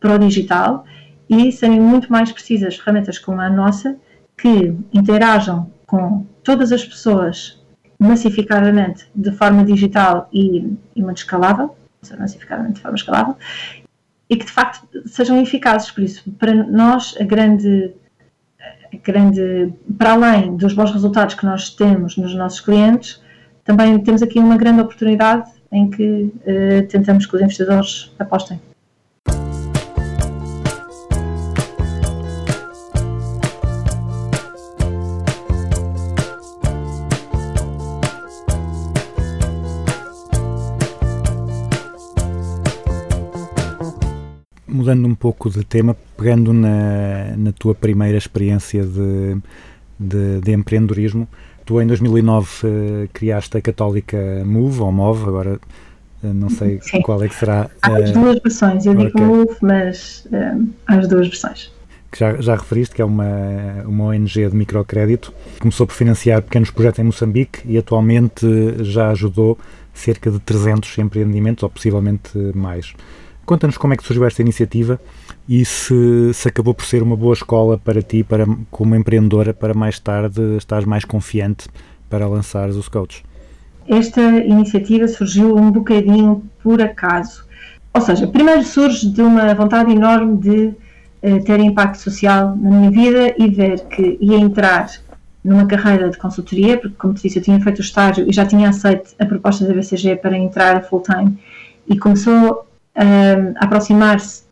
[0.00, 0.84] para o digital
[1.28, 3.96] e serem muito mais precisas ferramentas como a nossa
[4.36, 7.62] que interajam com todas as pessoas
[7.98, 11.76] massificadamente de forma digital e, e muito escalável,
[12.18, 13.36] massificadamente de forma escalável,
[14.28, 15.90] e que de facto sejam eficazes.
[15.90, 17.94] Por isso, para nós, a grande
[19.02, 23.21] grande, para além dos bons resultados que nós temos nos nossos clientes,
[23.64, 28.60] também temos aqui uma grande oportunidade em que eh, tentamos que os investidores apostem.
[44.66, 49.36] Mudando um pouco de tema, pegando na, na tua primeira experiência de,
[49.98, 51.28] de, de empreendedorismo,
[51.64, 55.60] tu em 2009 uh, criaste a católica Move, ou Move, agora
[56.22, 57.02] uh, não sei Sim.
[57.02, 57.70] qual é que será.
[57.80, 59.24] Há as uh, duas versões, eu digo ok.
[59.24, 60.54] Move, mas eh,
[60.86, 61.72] há as duas versões.
[62.10, 63.26] que já, já referiste, que é uma,
[63.84, 65.32] uma ONG de microcrédito.
[65.60, 68.46] Começou por financiar pequenos projetos em Moçambique e atualmente
[68.80, 69.58] já ajudou
[69.94, 72.94] cerca de 300 empreendimentos, ou possivelmente mais.
[73.44, 75.00] Conta-nos como é que surgiu esta iniciativa
[75.48, 79.74] e se, se acabou por ser uma boa escola para ti, para, como empreendedora, para
[79.74, 81.68] mais tarde estares mais confiante
[82.08, 83.22] para lançares os coaches.
[83.88, 87.44] Esta iniciativa surgiu um bocadinho por acaso.
[87.92, 90.74] Ou seja, primeiro surge de uma vontade enorme de
[91.20, 94.88] eh, ter impacto social na minha vida e ver que ia entrar
[95.44, 98.46] numa carreira de consultoria, porque, como te disse, eu tinha feito o estágio e já
[98.46, 101.36] tinha aceito a proposta da BCG para entrar full-time
[101.88, 104.44] e começou a aproximar-se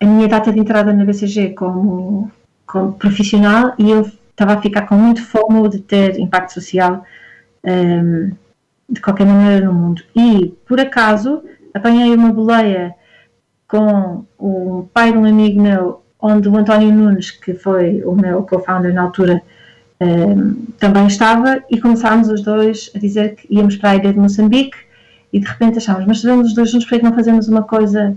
[0.00, 2.30] a minha data de entrada na BCG como,
[2.66, 7.02] como profissional e eu estava a ficar com muito fome de ter impacto social
[7.64, 8.30] eh,
[8.88, 10.02] de qualquer maneira no mundo.
[10.14, 11.42] E, por acaso,
[11.74, 12.94] apanhei uma boleia
[13.66, 18.42] com o pai de um amigo meu, onde o António Nunes, que foi o meu
[18.42, 19.42] co-founder na altura,
[19.98, 24.18] ehm, também estava, e começámos os dois a dizer que íamos para a ilha de
[24.18, 24.76] Moçambique,
[25.32, 27.62] e de repente achámos, mas sabemos os dois juntos, porque é que não fazemos uma
[27.62, 28.16] coisa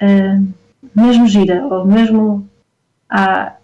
[0.00, 0.48] ehm,
[0.94, 2.48] mesmo gira, ou mesmo
[3.08, 3.54] à,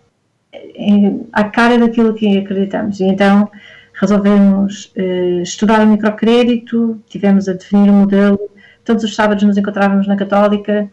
[1.32, 3.00] à cara daquilo que acreditamos.
[3.00, 3.50] E então
[3.94, 8.38] resolvemos eh, estudar o microcrédito, tivemos a definir um modelo,
[8.84, 10.88] todos os sábados nos encontrávamos na Católica,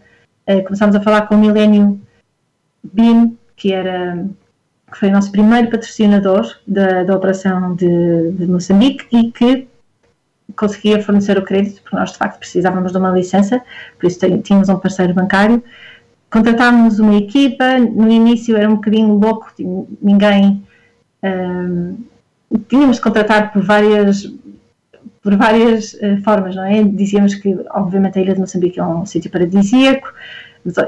[0.48, 2.00] eh, começámos a falar com o Millennium
[2.84, 4.26] BIM, que, era,
[4.92, 9.68] que foi o nosso primeiro patrocinador da, da operação de, de Moçambique e que
[10.56, 13.62] conseguia fornecer o crédito, porque nós de facto precisávamos de uma licença,
[14.00, 15.64] por isso tínhamos um parceiro bancário.
[16.30, 20.64] Contratámos uma equipa, no início era um bocadinho louco, tin- ninguém.
[21.24, 21.96] ahm,
[22.68, 24.32] tínhamos de contratar por várias
[25.22, 26.84] por várias eh, formas, não é?
[26.84, 30.08] Dizíamos que, obviamente, a Ilha de Moçambique é um sítio paradisíaco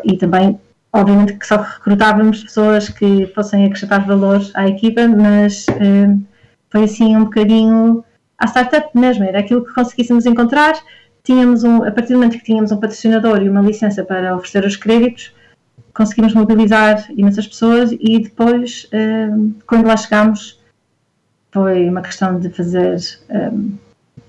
[0.04, 0.60] e também,
[0.94, 6.16] obviamente, que só recrutávamos pessoas que fossem acrescentar valor à equipa, mas eh,
[6.70, 8.04] foi assim um bocadinho
[8.38, 10.76] à startup mesmo, era aquilo que conseguíssemos encontrar.
[11.24, 14.66] Tínhamos um, a partir do momento que tínhamos um patrocinador e uma licença para oferecer
[14.66, 15.34] os créditos,
[15.94, 19.30] conseguimos mobilizar imensas pessoas e depois, eh,
[19.66, 20.62] quando lá chegámos,
[21.52, 22.98] foi uma questão de fazer
[23.30, 23.52] eh,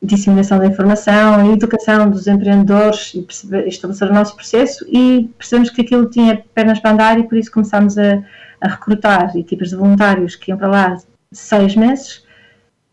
[0.03, 5.71] disseminação da informação e educação dos empreendedores e perceber, estabelecer o nosso processo e percebemos
[5.71, 8.23] que aquilo tinha pernas para andar e por isso começámos a,
[8.61, 10.97] a recrutar equipas de voluntários que iam para lá
[11.33, 12.25] seis meses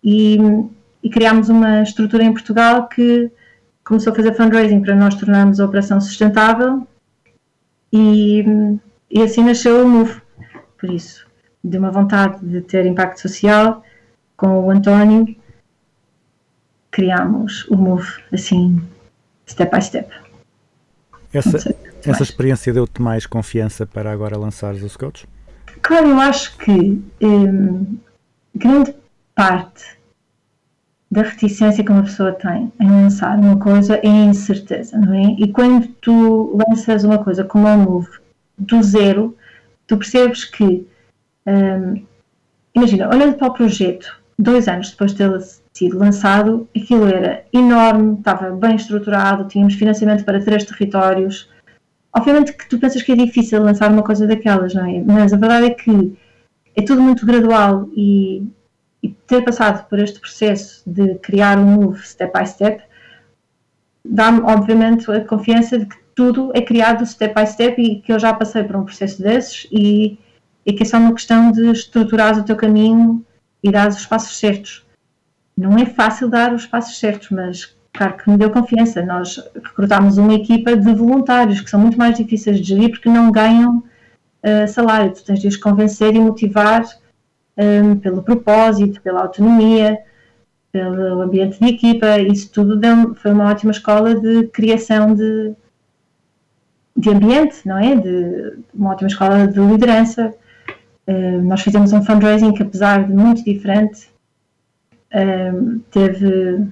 [0.04, 0.38] e,
[1.06, 3.32] e criámos uma estrutura em Portugal que
[3.84, 6.86] começou a fazer fundraising para nós tornarmos a operação sustentável
[7.94, 8.44] e,
[9.12, 10.20] e assim nasceu o Move.
[10.80, 11.28] Por isso,
[11.64, 13.84] de uma vontade de ter impacto social,
[14.36, 15.36] com o António,
[16.90, 18.82] criámos o Move assim,
[19.48, 20.10] step by step.
[21.32, 22.22] Essa, sei essa mais.
[22.22, 25.28] experiência deu-te mais confiança para agora lançares os coaches?
[25.84, 27.96] Claro, eu acho que hum,
[28.56, 28.96] grande
[29.36, 29.96] parte
[31.10, 35.36] da reticência que uma pessoa tem em lançar uma coisa é a incerteza, não é?
[35.40, 38.10] E quando tu lanças uma coisa como a Move
[38.58, 39.36] do zero,
[39.88, 40.88] tu percebes que,
[41.48, 42.04] hum,
[42.74, 45.42] imagina, olhando para o projeto, dois anos depois de ter
[45.74, 51.50] sido lançado, aquilo era enorme, estava bem estruturado, tínhamos financiamento para três territórios,
[52.14, 55.04] obviamente que tu pensas que é difícil lançar uma coisa daquelas, não é?
[55.04, 56.18] Mas a verdade é que
[56.76, 58.44] é tudo muito gradual e,
[59.06, 62.84] e ter passado por este processo de criar um move step by step
[64.06, 68.20] dá-me, obviamente, a confiança de que tudo é criado step by step e que eu
[68.20, 70.18] já passei por um processo desses e,
[70.66, 73.26] e que é só uma questão de estruturar o teu caminho
[73.64, 74.86] e dar os passos certos.
[75.58, 79.02] Não é fácil dar os passos certos, mas claro que me deu confiança.
[79.04, 83.32] Nós recrutámos uma equipa de voluntários que são muito mais difíceis de gerir porque não
[83.32, 83.84] ganham
[84.44, 85.14] uh, salário.
[85.14, 86.86] Tu tens de os convencer e motivar
[87.58, 90.00] um, pelo propósito, pela autonomia,
[90.72, 92.20] pelo ambiente de equipa.
[92.20, 95.54] Isso tudo deu, foi uma ótima escola de criação de,
[96.98, 97.96] de ambiente, não é?
[97.96, 100.34] De, uma ótima escola de liderança.
[101.08, 104.10] Uh, nós fizemos um fundraising que, apesar de muito diferente,
[105.14, 106.68] um, teve.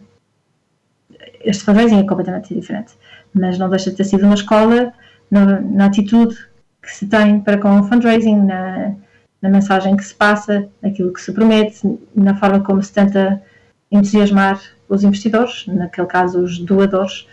[1.46, 2.94] Este fundraising é completamente diferente,
[3.34, 4.94] mas não deixa de ter sido uma escola
[5.30, 6.36] na, na atitude
[6.82, 8.96] que se tem para com o fundraising, na,
[9.44, 13.44] na mensagem que se passa, naquilo que se promete, na forma como se tenta
[13.92, 17.28] entusiasmar os investidores, naquele caso os doadores,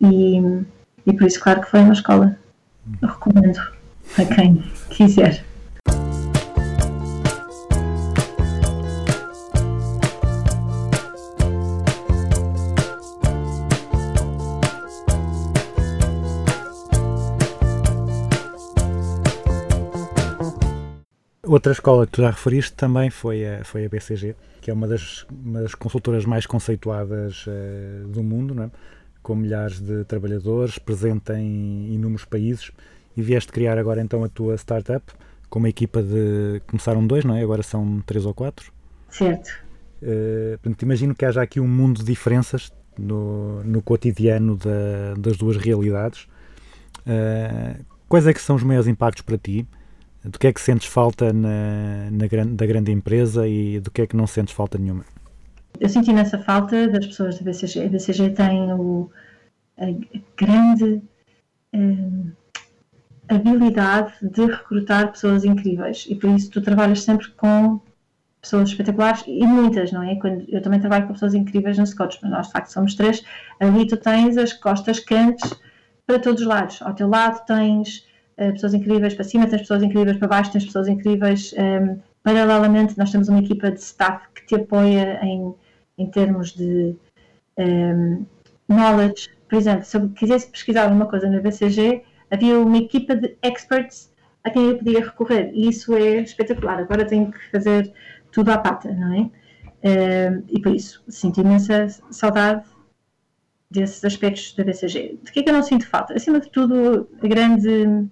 [0.00, 0.40] e,
[1.06, 2.36] e por isso, claro que foi uma escola.
[3.00, 3.60] Eu recomendo
[4.18, 4.56] a quem
[4.90, 5.44] quiser.
[21.52, 24.88] Outra escola que tu já referiste também foi a, foi a BCG, que é uma
[24.88, 28.70] das, uma das consultoras mais conceituadas eh, do mundo, não é?
[29.22, 32.72] com milhares de trabalhadores, presente em inúmeros países,
[33.14, 35.04] e vieste criar agora então a tua startup
[35.50, 36.62] com uma equipa de.
[36.66, 37.42] Começaram dois, não é?
[37.42, 38.72] Agora são três ou quatro.
[39.10, 39.50] Certo.
[40.02, 45.36] Uh, portanto, imagino que haja aqui um mundo de diferenças no, no cotidiano da- das
[45.36, 46.26] duas realidades.
[47.06, 49.66] Uh, quais é que são os maiores impactos para ti?
[50.24, 54.06] Do que é que sentes falta na, na da grande empresa e do que é
[54.06, 55.04] que não sentes falta nenhuma?
[55.80, 57.86] Eu senti imensa falta das pessoas da BCG.
[57.86, 59.10] A BCG tem o,
[59.78, 59.86] a
[60.36, 61.02] grande
[61.72, 62.30] hum,
[63.28, 67.80] habilidade de recrutar pessoas incríveis e por isso tu trabalhas sempre com
[68.40, 70.16] pessoas espetaculares e muitas, não é?
[70.16, 73.24] Quando eu também trabalho com pessoas incríveis no Scotch, mas nós de facto somos três.
[73.60, 75.54] Ali tu tens as costas quentes
[76.06, 76.82] para todos os lados.
[76.82, 78.11] Ao teu lado tens eh,
[78.52, 81.54] pessoas incríveis para cima, tens pessoas incríveis para baixo, tens pessoas incríveis.
[81.54, 85.54] hum, paralelamente, nós temos uma equipa de staff que te apoia em,
[85.98, 86.96] em termos de
[87.58, 88.24] hum,
[88.68, 89.30] knowledge.
[89.48, 94.10] Por exemplo, se eu quisesse pesquisar alguma coisa na BCG, havia uma equipa de experts
[94.44, 96.78] a quem eu podia recorrer e isso é espetacular.
[96.78, 97.92] Agora tenho que fazer
[98.32, 99.30] tudo à pata, não é?
[99.84, 102.64] Hum, e por isso sinto imensa saudade
[103.70, 105.18] desses aspectos da BCG.
[105.22, 106.14] De que é que eu não sinto falta?
[106.14, 108.08] Acima de tudo, a grande,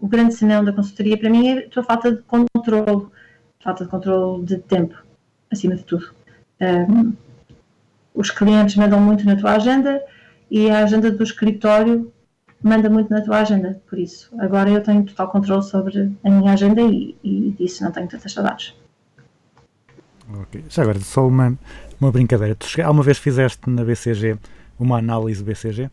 [0.00, 3.06] o grande senão da consultoria para mim é a tua falta de controle,
[3.62, 4.96] falta de controle de tempo,
[5.50, 6.12] acima de tudo.
[6.60, 7.12] Um,
[8.14, 10.02] os clientes mandam muito na tua agenda
[10.50, 12.12] e a agenda do escritório
[12.62, 16.52] manda muito na tua agenda, por isso agora eu tenho total controle sobre a minha
[16.52, 18.74] agenda e, e disso não tenho tantas saudades.
[20.40, 20.64] Ok.
[20.68, 21.56] Já agora, só uma,
[22.00, 22.54] uma brincadeira.
[22.54, 24.36] Tu alguma vez fizeste na BCG
[24.78, 25.90] uma análise BCG?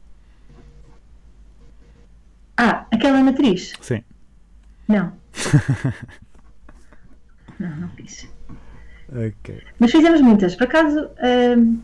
[2.58, 3.74] Ah, aquela matriz?
[3.82, 4.04] Sim.
[4.88, 5.14] Não.
[7.60, 8.30] não, não fiz.
[9.10, 9.62] Ok.
[9.80, 10.56] Mas fizemos muitas.
[10.56, 11.10] Por acaso,
[11.58, 11.82] hum,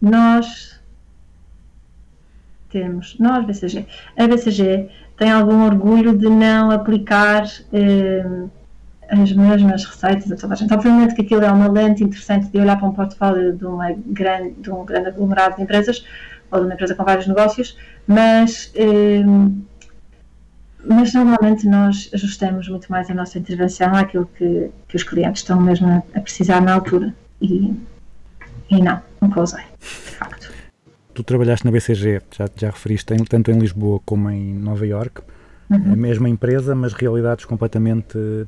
[0.00, 0.80] nós
[2.70, 8.48] temos, nós, BCG, a BCG tem algum orgulho de não aplicar hum,
[9.08, 10.74] as mesmas receitas a toda a gente.
[10.74, 14.60] Obviamente que aquilo é uma lente interessante de olhar para um portfólio de, uma grande,
[14.60, 16.04] de um grande aglomerado de empresas
[16.50, 19.62] ou de uma empresa com vários negócios, mas, hum,
[20.84, 25.60] mas normalmente nós ajustamos muito mais a nossa intervenção àquilo que, que os clientes estão
[25.60, 27.14] mesmo a, a precisar na altura.
[27.40, 27.74] E,
[28.70, 30.52] e não, nunca usei, de facto.
[31.14, 35.22] Tu trabalhaste na BCG, já, já referiste, em- tanto em Lisboa como em Nova Iorque,
[35.70, 38.44] a mesma empresa, mas realidades completamente eh,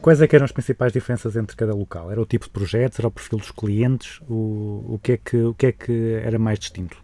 [0.00, 2.10] Quais é eram as principais diferenças entre cada local?
[2.10, 4.20] Era o tipo de projetos, era o perfil dos clientes?
[4.28, 6.96] O, o, que, é que, o que é que era mais distinto?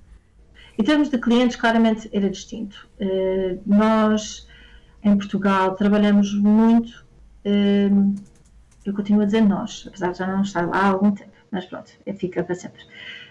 [0.79, 2.89] Em termos de clientes, claramente era distinto.
[3.01, 4.47] Eh, nós,
[5.03, 7.05] em Portugal, trabalhamos muito.
[7.45, 7.91] eh,
[8.85, 11.65] eu continuo a dizer nós, apesar de já não estar lá há algum tempo, mas
[11.67, 12.83] pronto, eh, fica para sempre.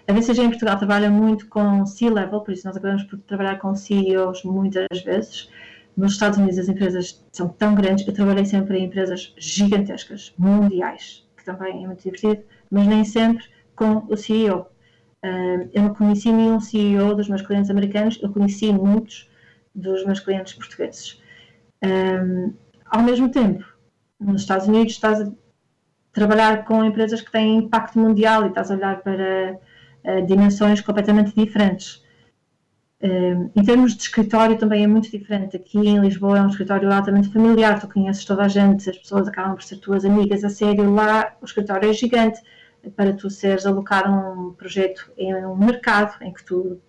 [0.08, 3.76] A BCG em Portugal trabalha muito com C-level, por isso nós acabamos por trabalhar com
[3.76, 5.50] CEOs muitas vezes.
[5.98, 11.28] Nos Estados Unidos as empresas são tão grandes, eu trabalhei sempre em empresas gigantescas, mundiais,
[11.36, 13.44] que também é muito divertido, mas nem sempre
[13.76, 14.68] com o CEO.
[15.74, 19.28] Eu não conheci nenhum CEO dos meus clientes americanos, eu conheci muitos
[19.74, 21.20] dos meus clientes portugueses.
[22.86, 23.66] Ao mesmo tempo,
[24.20, 25.32] nos Estados Unidos estás a
[26.12, 29.60] trabalhar com empresas que têm impacto mundial e estás a olhar para
[30.04, 32.04] uh, dimensões completamente diferentes.
[33.00, 35.56] Um, em termos de escritório também é muito diferente.
[35.56, 39.28] Aqui em Lisboa é um escritório altamente familiar, tu conheces toda a gente, as pessoas
[39.28, 40.92] acabam por ser tuas amigas a sério.
[40.94, 42.42] Lá o escritório é gigante
[42.96, 46.80] para tu seres alocar um projeto em um mercado em que tu,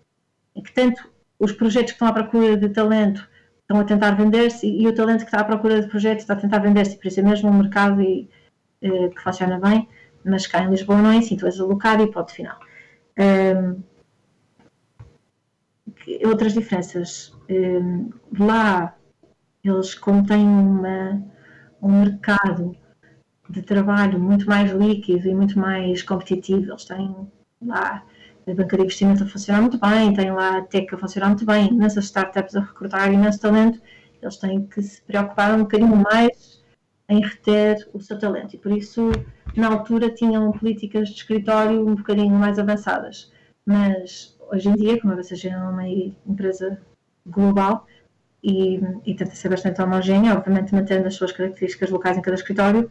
[0.54, 3.28] em que tanto os projetos que estão à procura de talento
[3.62, 6.36] estão a tentar vender-se e, o talento que está à procura de projetos está a
[6.36, 8.30] tentar vender-se, por isso é mesmo um mercado e,
[8.82, 9.88] eh, que funciona bem,
[10.24, 12.58] mas cá em Lisboa não é assim, tu és alocado e ponto final.
[13.18, 13.97] Um, que-
[16.24, 17.32] outras diferenças.
[17.50, 18.96] Um, lá,
[19.64, 21.22] eles como têm uma,
[21.82, 22.76] um mercado
[23.48, 27.14] de trabalho muito mais líquido e muito mais competitivo, eles têm
[27.64, 28.04] lá
[28.46, 31.44] a banca de investimento a funcionar muito bem, têm lá a tech a funcionar muito
[31.44, 33.80] bem, imensas startups a recrutar imenso talento,
[34.20, 36.62] eles têm que se preocupar um bocadinho mais
[37.08, 38.54] em reter o seu talento.
[38.54, 39.10] E por isso
[39.56, 43.32] na altura tinham políticas de escritório um bocadinho mais avançadas,
[43.64, 46.80] mas hoje em dia, como a BCG é uma empresa
[47.26, 47.86] global
[48.42, 52.90] e, e tenta ser bastante homogénea, obviamente mantendo as suas características locais em cada escritório,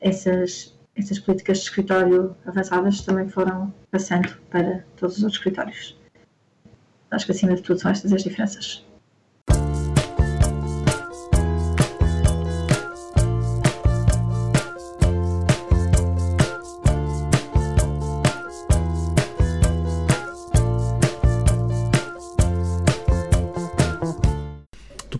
[0.00, 5.98] essas, essas políticas de escritório avançadas também foram passando para todos os outros escritórios.
[7.10, 8.84] Acho que acima de tudo são estas as diferenças.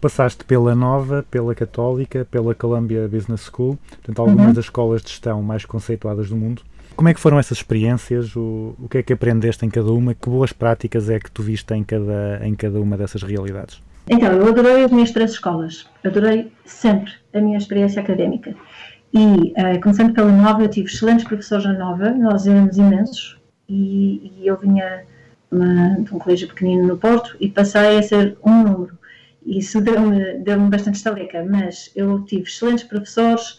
[0.02, 4.52] Passaste pela Nova, pela Católica, pela Columbia Business School, portanto, algumas Uhum.
[4.52, 6.60] das escolas de gestão mais conceituadas do mundo.
[6.96, 8.34] Como é que foram essas experiências?
[8.36, 10.12] O, o que é que aprendeste em cada uma?
[10.12, 13.80] Que boas práticas é que tu viste em cada, em cada uma dessas realidades?
[14.10, 15.86] Então, eu adorei as minhas três escolas.
[16.04, 18.54] Adorei sempre a minha experiência académica.
[19.14, 23.38] E, eh, começando pela Nova, eu tive excelentes professores na Nova, nós éramos imensos.
[23.68, 25.04] E, e eu vinha
[25.50, 28.98] uma- de um colégio pequenino no Porto e passei a ser um número.
[29.44, 33.58] Isso deu-me deu bastante estaleca, mas eu tive excelentes professores,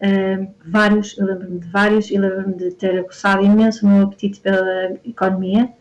[0.00, 4.40] eh, vários, eu lembro-me de vários, e lembro-me de ter aguçado imenso o meu apetite
[4.40, 5.72] pela economia.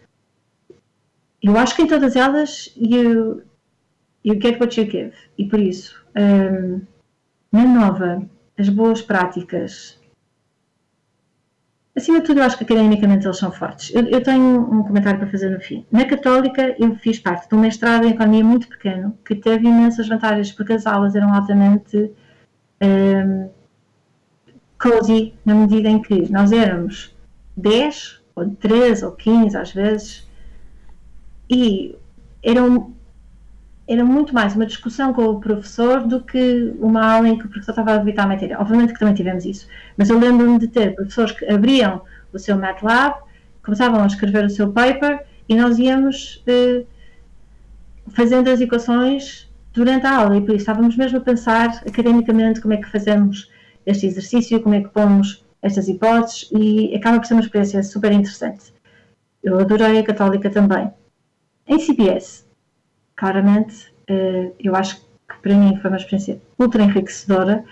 [1.42, 3.44] Eu acho que em todas elas you,
[4.24, 5.14] you get what you give.
[5.38, 6.82] E por isso, hum,
[7.52, 8.22] na nova,
[8.58, 9.99] as boas práticas.
[12.00, 13.94] Acima de tudo, eu acho que academicamente eles são fortes.
[13.94, 15.86] Eu, eu tenho um comentário para fazer no fim.
[15.92, 20.08] Na Católica, eu fiz parte de um mestrado em economia muito pequeno, que teve imensas
[20.08, 22.10] vantagens, porque as aulas eram altamente
[22.82, 23.50] hum,
[24.82, 27.14] cozy, na medida em que nós éramos
[27.58, 30.26] 10, ou 13, ou 15 às vezes,
[31.50, 31.98] e
[32.42, 32.94] eram
[33.90, 37.50] era muito mais uma discussão com o professor do que uma aula em que o
[37.50, 38.60] professor estava a evitar a matéria.
[38.60, 39.68] Obviamente que também tivemos isso,
[39.98, 43.16] mas eu lembro-me de ter professores que abriam o seu MATLAB,
[43.64, 46.86] começavam a escrever o seu paper e nós íamos eh,
[48.10, 52.76] fazendo as equações durante a aula e por isso estávamos mesmo a pensar academicamente como
[52.76, 53.50] é que fazemos
[53.88, 58.12] este exercício, como é que pomos estas hipóteses e acaba por ser uma experiência super
[58.12, 58.72] interessante.
[59.44, 60.92] Eu adorei a católica também.
[61.68, 62.49] Em CBS,
[63.20, 67.66] claramente, eh, eu acho que para mim foi uma experiência ultra enriquecedora,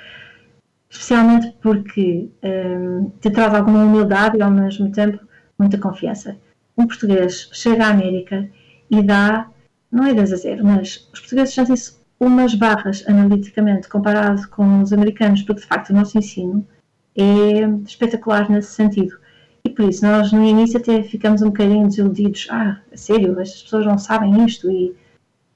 [0.89, 5.19] especialmente porque eh, te traz alguma humildade e ao mesmo tempo
[5.57, 6.35] muita confiança.
[6.77, 8.49] Um português chega à América
[8.91, 9.49] e dá,
[9.89, 14.91] não é 10 a 0, mas os portugueses sentem-se umas barras analiticamente comparado com os
[14.91, 16.67] americanos, porque de facto o nosso ensino
[17.15, 19.17] é espetacular nesse sentido.
[19.63, 22.47] E por isso nós no início até ficamos um bocadinho desiludidos.
[22.51, 24.95] Ah, sério, as pessoas não sabem isto e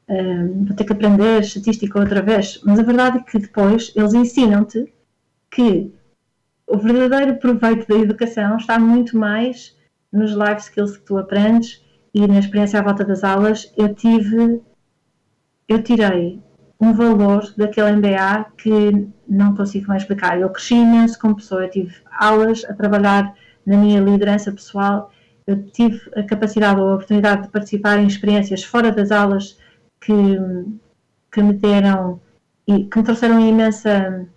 [0.10, 2.60] um, vou ter que aprender estatística outra vez.
[2.64, 4.92] Mas a verdade é que depois eles ensinam-te
[5.50, 5.94] que
[6.68, 9.78] o verdadeiro proveito da educação está muito mais
[10.12, 11.84] nos life skills que tu aprendes
[12.14, 13.72] e na experiência à volta das aulas.
[13.78, 14.62] Eu tive,
[15.68, 16.42] eu tirei
[16.80, 20.40] um valor daquele MBA que não consigo mais explicar.
[20.40, 23.34] Eu cresci imenso como pessoa, eu tive aulas a trabalhar
[23.66, 25.12] na minha liderança pessoal,
[25.46, 29.58] eu tive a capacidade ou a oportunidade de participar em experiências fora das aulas
[30.02, 30.38] que,
[31.32, 32.20] que me deram
[32.68, 34.28] e que me trouxeram imensa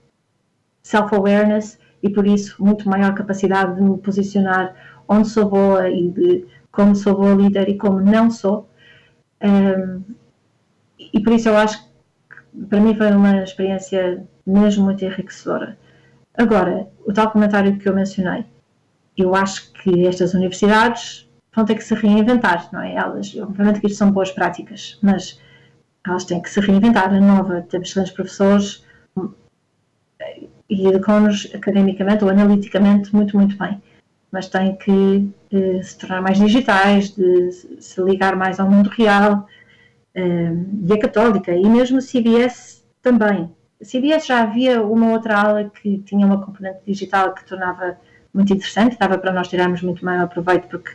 [0.82, 4.74] self-awareness e por isso muito maior capacidade de me posicionar
[5.08, 8.68] onde sou boa e de como sou boa líder e como não sou.
[9.42, 10.02] Um,
[10.98, 15.78] e por isso eu acho que para mim foi uma experiência mesmo muito enriquecedora.
[16.36, 18.44] Agora, o tal comentário que eu mencionei,
[19.16, 22.94] eu acho que estas universidades vão ter que se reinventar, não é?
[22.94, 25.40] Elas, obviamente que isto são boas práticas, mas
[26.07, 27.12] elas têm que se reinventar.
[27.12, 28.84] A nova, temos excelentes professores
[30.20, 33.82] eh, e educam-nos academicamente ou analiticamente muito, muito bem.
[34.30, 39.48] Mas têm que eh, se tornar mais digitais, de se ligar mais ao mundo real.
[40.14, 40.52] eh,
[40.88, 43.50] e a Católica, e mesmo o CBS também.
[43.80, 47.98] A CBS já havia uma outra aula que tinha uma componente digital que tornava
[48.32, 50.92] muito interessante, dava para nós tirarmos muito maior proveito, porque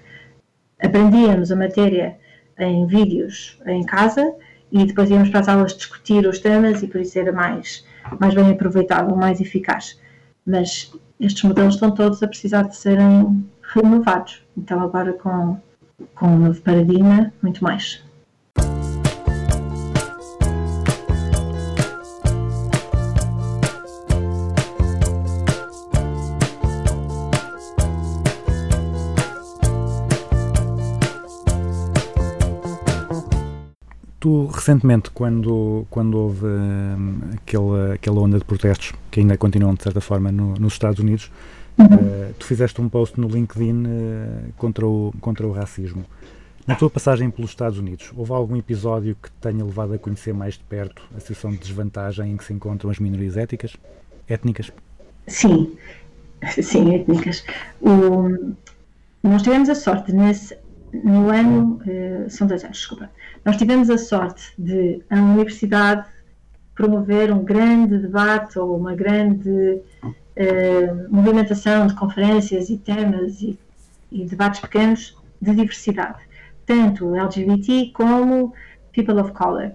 [0.81, 2.17] aprendíamos a matéria
[2.57, 4.35] em vídeos em casa
[4.71, 7.85] e depois íamos para as aulas discutir os temas e por isso era mais,
[8.19, 9.99] mais bem aproveitável, mais eficaz.
[10.45, 14.43] Mas estes modelos estão todos a precisar de serem renovados.
[14.57, 15.57] Então agora com,
[16.15, 18.03] com um novo paradigma, muito mais.
[34.19, 39.83] Tu, recentemente, quando, quando houve hum, aquela, aquela onda de protestos, que ainda continuam, de
[39.83, 41.31] certa forma, no- nos Estados Unidos,
[41.79, 46.03] eh, tu fizeste um post no LinkedIn eh, contra, o, contra o racismo.
[46.67, 50.33] Na tua passagem pelos Estados Unidos, houve algum episódio que te tenha levado a conhecer
[50.33, 53.77] mais de perto a situação de desvantagem em que se encontram as minorias éticas,
[54.27, 54.69] étnicas?
[55.27, 55.77] Sim,
[56.61, 57.45] sim, étnicas.
[57.81, 58.53] O-
[59.23, 60.57] nós tivemos a sorte nesse,
[60.93, 63.09] no ano, eh, são dois anos, desculpa.
[63.45, 66.07] Nós tivemos a sorte de a universidade
[66.75, 69.81] promover um grande debate ou uma grande
[70.35, 73.57] eh, movimentação de conferências e temas e,
[74.11, 76.19] e debates pequenos de diversidade,
[76.65, 78.53] tanto LGBT como
[78.93, 79.71] people of color.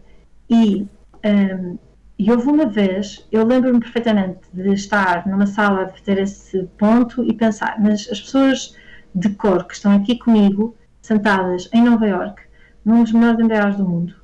[0.49, 0.87] E
[1.23, 1.79] ehm,
[2.19, 7.25] e houve uma vez, eu lembro-me perfeitamente de estar numa sala a debater esse ponto
[7.25, 8.77] e pensar, mas as pessoas
[9.13, 12.43] de cor que estão aqui comigo, sentadas em Nova York,
[12.83, 14.15] num dos melhores MBAs do mundo,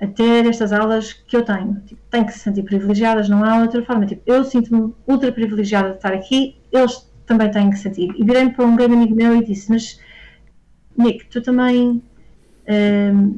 [0.00, 3.60] a ter estas aulas que eu tenho, tipo, têm que se sentir privilegiadas, não há
[3.60, 4.06] outra forma.
[4.06, 8.12] Tipo, eu sinto-me ultra privilegiada de estar aqui, eles também têm que sentir.
[8.16, 10.00] E virei-me para um grande amigo meu e disse, mas
[10.98, 12.02] Nick, tu também
[12.66, 13.34] ehm,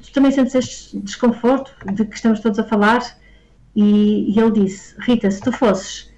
[0.00, 3.00] tu também sentes este desconforto de que estamos todos a falar?
[3.74, 6.12] E, e ele disse: Rita, se tu fosses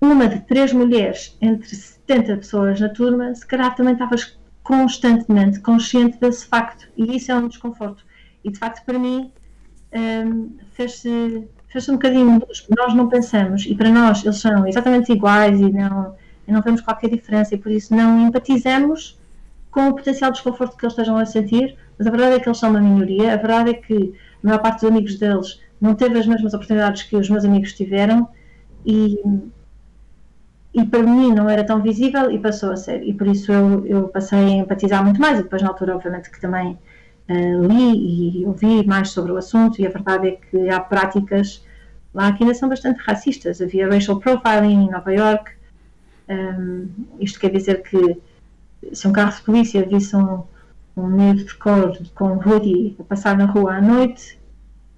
[0.00, 6.18] uma de três mulheres entre 70 pessoas na turma, se calhar também estavas constantemente consciente
[6.18, 6.88] desse facto.
[6.96, 8.04] E isso é um desconforto.
[8.44, 9.32] E de facto, para mim,
[9.92, 12.40] hum, fez-se fez um bocadinho.
[12.76, 16.14] Nós não pensamos, e para nós eles são exatamente iguais e não,
[16.46, 19.18] e não vemos qualquer diferença, e por isso não empatizamos
[19.70, 22.58] com o potencial desconforto que eles estejam a sentir, mas a verdade é que eles
[22.58, 26.18] são uma minoria, a verdade é que a maior parte dos amigos deles não teve
[26.18, 28.28] as mesmas oportunidades que os meus amigos tiveram
[28.84, 29.18] e,
[30.74, 33.02] e para mim não era tão visível e passou a ser.
[33.02, 36.30] E por isso eu, eu passei a empatizar muito mais e depois na altura obviamente
[36.30, 36.78] que também
[37.28, 41.64] eh, li e ouvi mais sobre o assunto e a verdade é que há práticas
[42.14, 43.60] lá que ainda são bastante racistas.
[43.60, 45.52] Havia racial profiling em Nova York,
[46.28, 46.88] um,
[47.20, 48.18] isto quer dizer que
[48.92, 50.42] se um carro de polícia visse um,
[50.96, 54.38] um negro de cor com um hoodie a passar na rua à noite,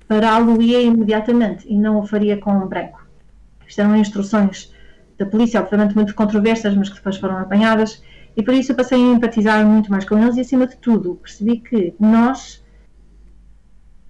[0.09, 3.05] pará-lo ia imediatamente e não o faria com um branco.
[3.67, 4.74] Isto eram instruções
[5.19, 8.03] da polícia, obviamente muito controversas, mas que depois foram apanhadas,
[8.37, 11.17] e por isso eu passei a empatizar muito mais com eles e, acima de tudo,
[11.17, 12.65] percebi que nós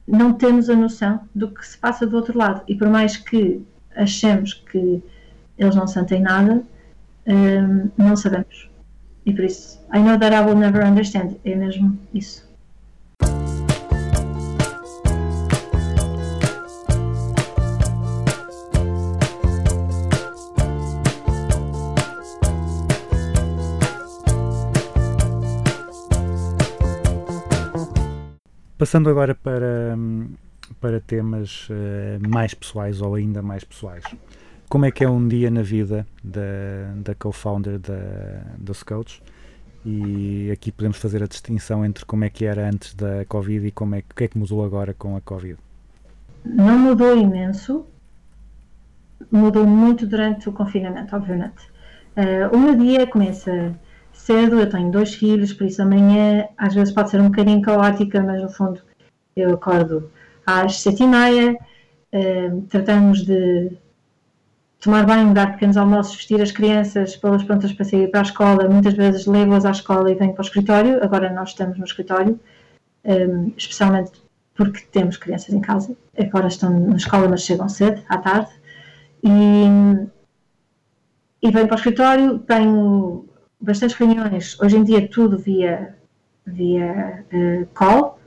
[0.06, 3.62] não temos a noção do que se passa do outro lado, e por mais que
[3.94, 5.02] achemos que
[5.58, 6.62] eles não sentem nada,
[7.26, 8.70] hum, não sabemos.
[9.26, 11.36] E por isso, I know that I will never understand.
[11.44, 12.43] É mesmo isso.
[28.84, 29.96] Passando agora para,
[30.78, 34.04] para temas eh, mais pessoais ou ainda mais pessoais.
[34.68, 39.22] Como é que é um dia na vida da, da co-founder da, da Scouts?
[39.86, 43.70] E aqui podemos fazer a distinção entre como é que era antes da Covid e
[43.70, 45.58] como é, o que é que mudou agora com a Covid.
[46.44, 47.86] Não mudou imenso,
[49.32, 51.70] mudou muito durante o confinamento, obviamente.
[52.16, 53.74] Eh, o meu dia começa
[54.18, 58.22] cedo, eu tenho dois filhos, por isso amanhã às vezes pode ser um bocadinho caótica,
[58.22, 58.80] mas no fundo
[59.36, 60.10] eu acordo
[60.46, 61.56] às sete e meia,
[62.12, 63.76] eh, tratamos de
[64.80, 68.68] tomar banho, dar pequenos almoços, vestir as crianças, pô-las prontas para sair para a escola,
[68.68, 72.38] muitas vezes levo-as à escola e venho para o escritório, agora nós estamos no escritório,
[73.04, 74.12] eh, especialmente
[74.54, 78.50] porque temos crianças em casa, agora estão na escola mas chegam cedo, à tarde,
[79.22, 79.66] e,
[81.42, 83.26] e venho para o escritório, tenho
[83.64, 85.96] bastantes reuniões, hoje em dia tudo via,
[86.46, 88.18] via eh, call,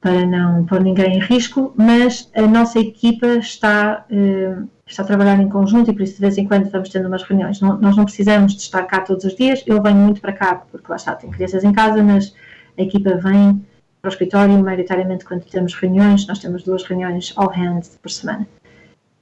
[0.00, 5.38] para não pôr ninguém em risco, mas a nossa equipa está, eh, está a trabalhar
[5.40, 7.60] em conjunto e por isso de vez em quando vamos tendo umas reuniões.
[7.60, 10.54] Não- nós não precisamos de estar cá todos os dias, eu venho muito para cá
[10.70, 12.34] porque lá está, tenho crianças em casa, mas
[12.78, 13.64] a equipa vem
[14.00, 18.46] para o escritório maioritariamente quando temos reuniões, nós temos duas reuniões all hands por semana.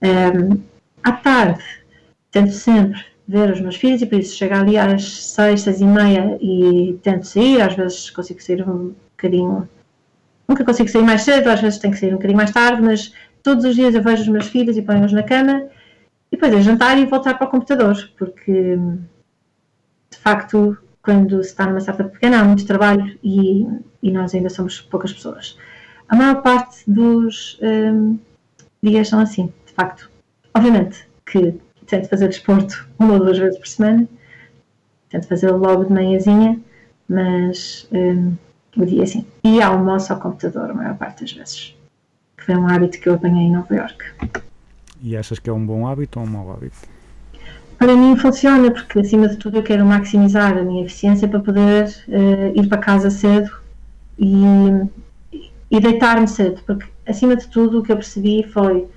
[0.02, 0.60] Um,
[1.02, 1.64] à tarde,
[2.30, 5.84] tento sempre ver os meus filhos e por isso chego ali às seis, seis e
[5.84, 9.68] meia e tento sair, às vezes consigo sair um bocadinho,
[10.46, 13.12] nunca consigo sair mais cedo, às vezes tenho que sair um bocadinho mais tarde, mas
[13.42, 15.68] todos os dias eu vejo os meus filhos e ponho-os na cama
[16.30, 18.76] e depois é jantar e voltar para o computador, porque
[20.10, 23.66] de facto quando se está numa startup pequena há muito trabalho e,
[24.02, 25.58] e nós ainda somos poucas pessoas.
[26.08, 28.18] A maior parte dos hum,
[28.82, 30.10] dias são assim, de facto.
[30.54, 31.54] Obviamente que
[31.86, 34.08] tento fazer desporto uma ou duas vezes por semana,
[35.10, 36.60] tento fazê-lo logo de manhãzinha,
[37.08, 38.34] mas hum,
[38.76, 39.26] o dia é assim.
[39.44, 41.76] E almoço ao computador a maior parte das vezes,
[42.36, 44.04] que foi um hábito que eu apanhei em Nova York.
[45.02, 46.76] E achas que é um bom hábito ou um mau hábito?
[47.78, 51.94] Para mim funciona, porque acima de tudo eu quero maximizar a minha eficiência para poder
[52.08, 53.50] eh, ir para casa cedo
[54.18, 54.34] e,
[55.70, 58.88] e deitar-me cedo, porque acima de tudo o que eu percebi foi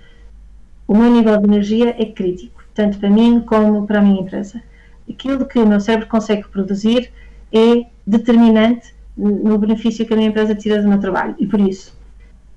[0.88, 4.62] o meu nível de energia é crítico, tanto para mim como para a minha empresa.
[5.10, 7.12] Aquilo que o meu cérebro consegue produzir
[7.52, 11.98] é determinante no benefício que a minha empresa tira do meu trabalho e por isso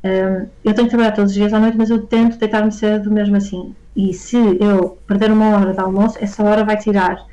[0.05, 3.11] hum, eu tenho que trabalhar todos os dias à noite, mas eu tento deitar-me cedo
[3.11, 3.75] mesmo assim.
[3.97, 7.25] E se eu perder uma hora de almoço, essa hora vai tirar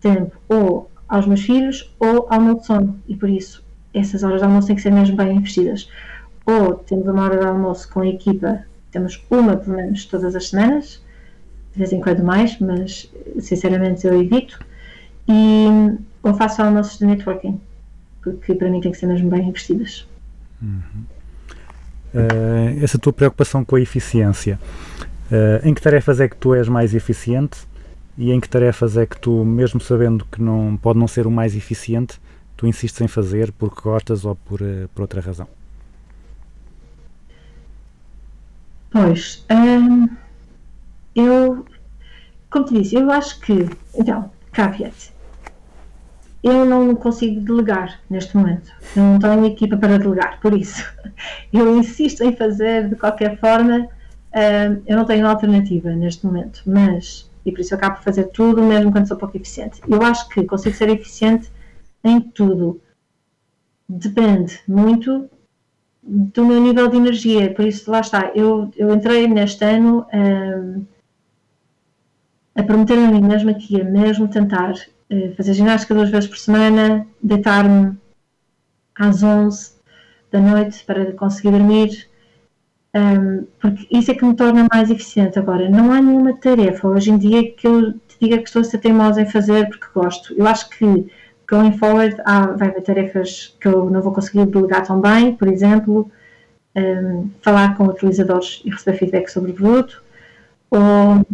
[0.00, 3.00] tempo ou aos meus filhos ou ao meu sono.
[3.08, 5.90] E por isso, essas horas de almoço têm que ser mesmo bem investidas.
[6.46, 10.50] Ou temos uma hora de almoço com a equipa, temos uma pelo menos todas as
[10.50, 11.02] semanas,
[11.72, 13.10] de vez em quando mais, mas
[13.40, 14.58] sinceramente eu evito.
[15.28, 15.66] E
[16.22, 17.60] ou faço almoços de networking,
[18.22, 20.06] porque para mim têm que ser mesmo bem investidas.
[22.14, 24.58] Eh, essa tua preocupação com a eficiência,
[25.30, 27.58] eh, em que tarefas é que tu és mais eficiente
[28.16, 31.30] e em que tarefas é que tu, mesmo sabendo que não pode não ser o
[31.30, 32.18] mais eficiente,
[32.56, 35.46] tu insistes em fazer porque gostas ou por, eh, por outra razão?
[38.90, 40.08] Pois, hum,
[41.18, 41.64] eu,
[42.50, 45.12] como te disse, eu acho que, então, caveat,
[46.42, 50.84] eu não consigo delegar neste momento, eu não tenho equipa para delegar, por isso,
[51.52, 53.88] eu insisto em fazer de qualquer forma,
[54.34, 58.24] hum, eu não tenho alternativa neste momento, mas, e por isso eu acabo por fazer
[58.28, 59.80] tudo, mesmo quando sou pouco eficiente.
[59.88, 61.50] Eu acho que consigo ser eficiente
[62.04, 62.80] em tudo,
[63.88, 65.28] depende muito
[66.02, 70.84] do meu nível de energia, por isso lá está, eu, eu entrei neste ano hum,
[72.58, 74.74] a prometer a mim mesma que ia mesmo tentar
[75.08, 77.96] eh, fazer ginástica duas vezes por semana, deitar-me
[78.96, 79.74] às 11
[80.32, 82.08] da noite para conseguir dormir,
[82.96, 85.38] hum, porque isso é que me torna mais eficiente.
[85.38, 88.64] Agora, não há nenhuma tarefa hoje em dia que eu te diga que estou a
[88.64, 90.34] ser teimosa em fazer porque gosto.
[90.36, 91.06] Eu acho que
[91.48, 95.46] going forward há, vai haver tarefas que eu não vou conseguir delegar tão bem, por
[95.46, 96.10] exemplo,
[96.76, 100.02] hum, falar com utilizadores e receber feedback sobre o produto,
[100.70, 101.24] ou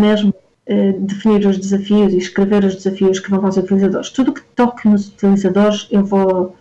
[0.00, 0.34] mesmo
[0.72, 4.10] eh, definir os desafios e escrever os desafios que vão aos utilizadores.
[4.10, 6.56] Tudo que toque nos utilizadores, eu vou.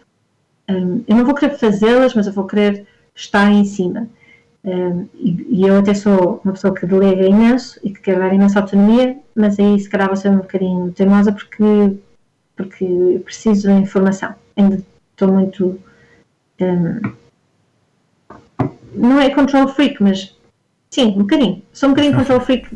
[0.68, 4.08] hum, eu não vou querer fazê-las, mas eu vou querer estar em cima.
[4.66, 8.34] Hum, e, e eu até sou uma pessoa que delega imenso e que quer dar
[8.34, 11.64] imensa autonomia, mas aí se calhar vou ser um bocadinho teimosa porque,
[12.56, 14.34] porque eu preciso da informação.
[14.56, 15.80] Ainda estou muito.
[16.62, 17.14] hum,
[18.96, 20.36] não é control freak, mas
[20.90, 21.62] sim, um bocadinho.
[21.72, 22.68] Sou um bocadinho control freak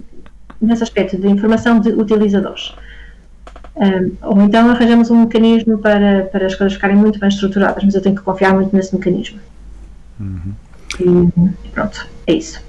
[0.65, 2.73] nesse aspecto de informação de utilizadores.
[3.75, 7.95] Um, ou então arranjamos um mecanismo para, para as coisas ficarem muito bem estruturadas, mas
[7.95, 9.39] eu tenho que confiar muito nesse mecanismo.
[10.99, 12.61] E pronto, é isso.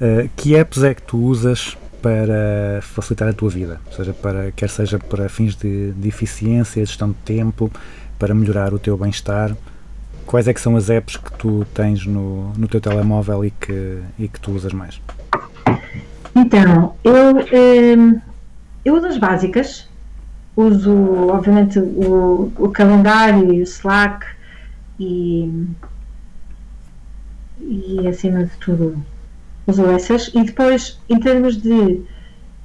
[0.00, 3.80] Uh, que apps é que tu usas para facilitar a tua vida?
[3.86, 7.70] Ou seja, para, quer seja para fins de, de eficiência, gestão de tempo,
[8.18, 9.56] para melhorar o teu bem-estar.
[10.26, 13.98] Quais é que são as apps que tu tens no, no teu telemóvel e que,
[14.18, 15.00] e que tu usas mais?
[16.34, 17.36] Então, eu,
[17.98, 18.20] hum,
[18.84, 19.88] eu uso as básicas,
[20.56, 20.92] uso
[21.30, 24.26] obviamente o, o calendário e o Slack
[25.00, 25.50] e,
[27.58, 29.04] e acima de tudo
[29.66, 32.04] uso essas e depois em termos de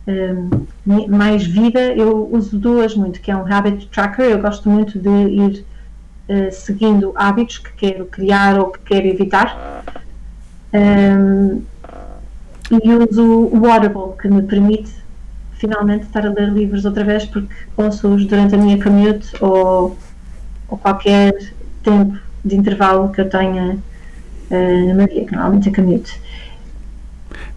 [0.07, 0.49] hum,
[0.85, 4.99] mi- mais vida eu uso duas muito, que é um Habit Tracker, eu gosto muito
[4.99, 5.65] de ir
[6.29, 9.83] eh, seguindo hábitos que quero criar ou que quero evitar.
[10.73, 11.63] Hum,
[12.71, 14.91] e uso o Audible, que me permite
[15.53, 19.97] finalmente estar a ler livros outra vez, porque ouço-os durante a minha commute ou,
[20.67, 21.33] ou qualquer
[21.83, 23.77] tempo de intervalo que eu tenha
[24.49, 26.21] eh, no meu dia, que normalmente é commute.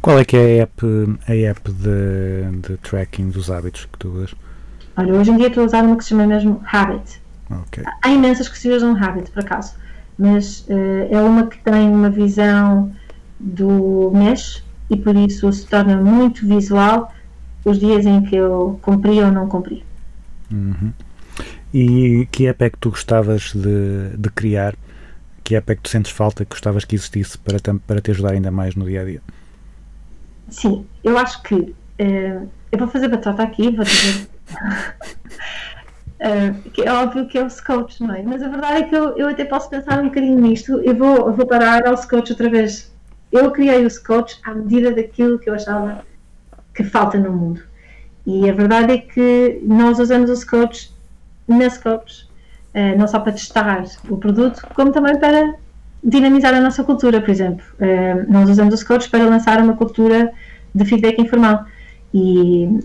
[0.00, 0.82] Qual é que é a app,
[1.28, 4.34] a app de, de tracking dos hábitos que tu usas?
[4.96, 7.20] Olha, hoje em dia estou a usar uma que se chama mesmo Habit.
[7.50, 7.84] Ok.
[8.02, 9.74] Há imensas que se usam Habit, por acaso,
[10.18, 12.92] mas eh, é uma que tem uma visão
[13.38, 17.12] do mês e por isso se torna muito visual
[17.64, 19.84] os dias em que eu cumpri ou não cumpri.
[20.50, 20.92] Uhum.
[21.72, 24.74] E que app é que tu gostavas de, de criar?
[25.44, 28.32] Que app é que tu sentes falta que gostavas que existisse para, para te ajudar
[28.32, 29.22] ainda mais no dia a dia?
[30.48, 32.40] Sim, eu acho que eh,
[32.72, 34.28] eu vou fazer batata aqui, vou dizer.
[36.22, 38.22] Eh, que é óbvio que é o Scotch, não é?
[38.22, 40.78] Mas a verdade é que eu, eu até posso pensar um bocadinho nisto.
[40.82, 42.89] Eu vou, vou parar ao Scotch outra vez.
[43.32, 46.04] Eu criei o Scotch à medida daquilo que eu achava
[46.74, 47.62] que falta no mundo.
[48.26, 50.88] E a verdade é que nós usamos o Scotch
[51.48, 52.24] na Scotch,
[52.74, 55.54] eh, não só para testar o produto, como também para
[56.02, 57.64] dinamizar a nossa cultura, por exemplo.
[57.78, 60.32] Eh, nós usamos o Scotch para lançar uma cultura
[60.74, 61.64] de feedback informal.
[62.14, 62.80] E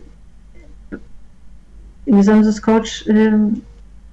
[2.08, 3.08] usamos o Scotch.
[3.08, 3.62] eh,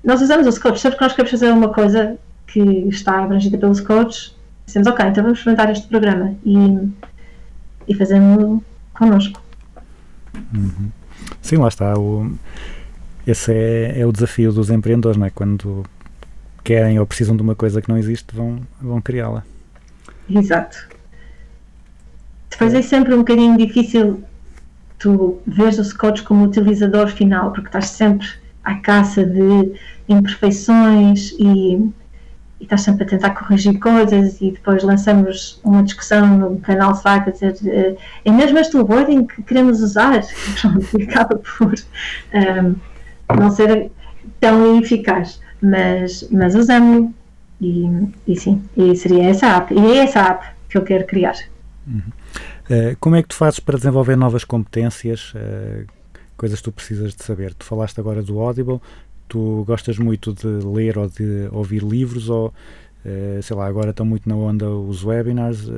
[0.05, 3.75] nós usamos o Scotch, sempre que nós queremos fazer uma coisa que está abrangida pelo
[3.75, 4.33] Scotch,
[4.73, 6.89] dizemos, ok, então vamos experimentar este programa e,
[7.89, 8.63] e fazemos
[8.95, 9.41] connosco.
[11.41, 11.99] Sim, lá está.
[11.99, 12.33] O,
[13.27, 15.31] esse é, é o desafio dos empreendedores, não é?
[15.31, 15.85] Quando
[16.65, 19.45] querem ou precisam de uma coisa que não existe, vão, vão criá-la.
[20.31, 20.89] Exato.
[22.51, 24.23] Depois é sempre um bocadinho difícil
[24.99, 28.29] tu vês o Scotch como utilizador final, porque estás sempre
[28.63, 29.73] à caça de
[30.09, 31.91] imperfeições e,
[32.63, 37.29] e estás sempre a tentar corrigir coisas e depois lançamos uma discussão no canal Slack
[37.29, 40.23] a dizer eh, é mesmo este o wording que queremos usar?
[40.97, 41.75] E acaba por
[42.33, 42.75] ehm,
[43.37, 43.91] não ser
[44.39, 47.11] tão eficaz, mas, mas usamos
[47.61, 47.89] e,
[48.29, 51.35] e sim, e seria essa app, e é essa app que eu quero criar.
[52.71, 55.85] Eh, como é que tu fazes para desenvolver novas competências, eh,
[56.37, 57.55] coisas que tu precisas de saber?
[57.55, 58.81] Tu falaste agora do Audible,
[59.29, 62.53] tu gostas muito de ler ou de ouvir livros ou,
[63.05, 65.71] eh, sei lá, agora estão muito na onda os webinars.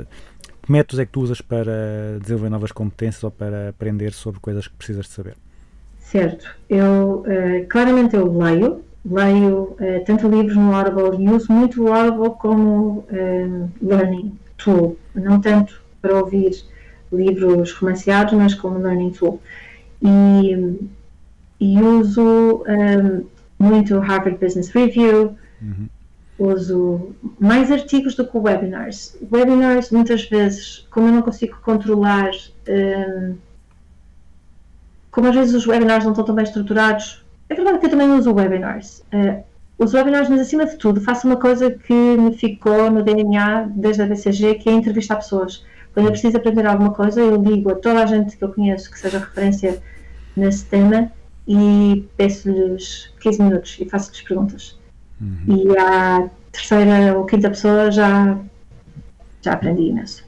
[0.63, 4.67] Que métodos é que tu usas para desenvolver novas competências ou para aprender sobre coisas
[4.67, 5.37] que precisas de saber?
[6.01, 11.83] Certo, eu eh, claramente eu leio, leio eh, tanto livros no Audible e uso muito
[11.83, 13.07] o Audible como
[13.83, 16.53] learning tool, não tanto para ouvir
[17.13, 19.41] livros romanceados, mas como learning tool.
[20.03, 20.91] E,
[21.61, 23.23] e uso eh,
[23.65, 25.37] muito o Harvard Business Review,
[26.39, 29.17] uso mais artigos do que webinars.
[29.33, 32.31] Webinars, muitas vezes, como eu não consigo controlar.
[32.67, 33.33] eh,
[35.11, 38.11] como às vezes os webinars não estão tão bem estruturados, é verdade que eu também
[38.11, 39.01] uso webinars.
[39.13, 39.45] Uh,
[39.79, 44.03] uso webinars, mas acima de tudo, faço uma coisa que me ficou no DNA desde
[44.03, 45.65] a BCG, que é entrevistar pessoas.
[45.93, 48.91] Quando eu preciso aprender alguma coisa, eu ligo a toda a gente que eu conheço
[48.91, 49.81] que seja referência
[50.37, 51.13] nesse tema
[51.47, 54.79] e peço-lhes 15 minutos e faço-lhes perguntas.
[55.49, 58.39] E à terceira ou quinta pessoa já,
[59.43, 60.24] já aprendi imenso.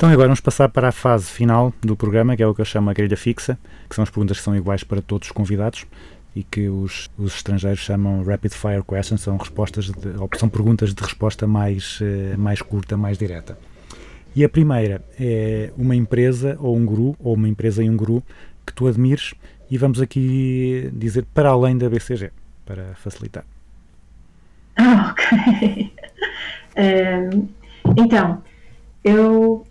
[0.00, 2.64] Então agora vamos passar para a fase final do programa, que é o que eu
[2.64, 5.86] chamo a grelha fixa, que são as perguntas que são iguais para todos os convidados
[6.34, 11.02] e que os, os estrangeiros chamam rapid fire questions, são respostas de, são perguntas de
[11.02, 13.58] resposta mais, eh, mais curta, mais direta.
[14.34, 18.22] E a primeira é uma empresa ou um guru, ou uma empresa e um guru
[18.66, 19.34] que tu admires
[19.70, 22.30] e vamos aqui dizer para além da BCG,
[22.64, 23.44] para facilitar.
[24.78, 25.92] Ok.
[26.76, 27.48] Ehm,
[27.98, 28.42] então,
[29.02, 29.66] eu,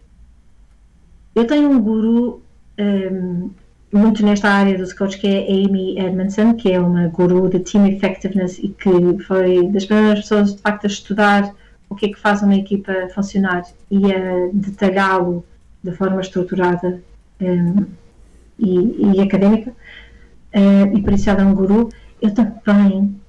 [1.39, 2.41] eu tenho um guru
[2.77, 3.49] ehm,
[3.91, 7.87] muito nesta área dos coaches que é Amy Edmondson, que é uma guru de Team
[7.87, 11.53] Effectiveness e que foi das primeiras pessoas de facto a estudar
[11.89, 15.43] o que é que faz uma equipa funcionar e a detalhá-lo
[15.83, 17.01] de forma estruturada
[17.39, 17.85] ehm,
[18.59, 19.73] e, e académica.
[20.51, 21.89] Eh, e por isso ela é um guru.
[22.21, 23.19] Eu também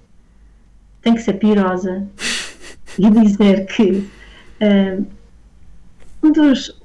[1.02, 2.06] tenho que ser pirosa
[2.98, 4.08] e dizer que
[4.60, 4.98] eh,
[6.22, 6.79] um, dos,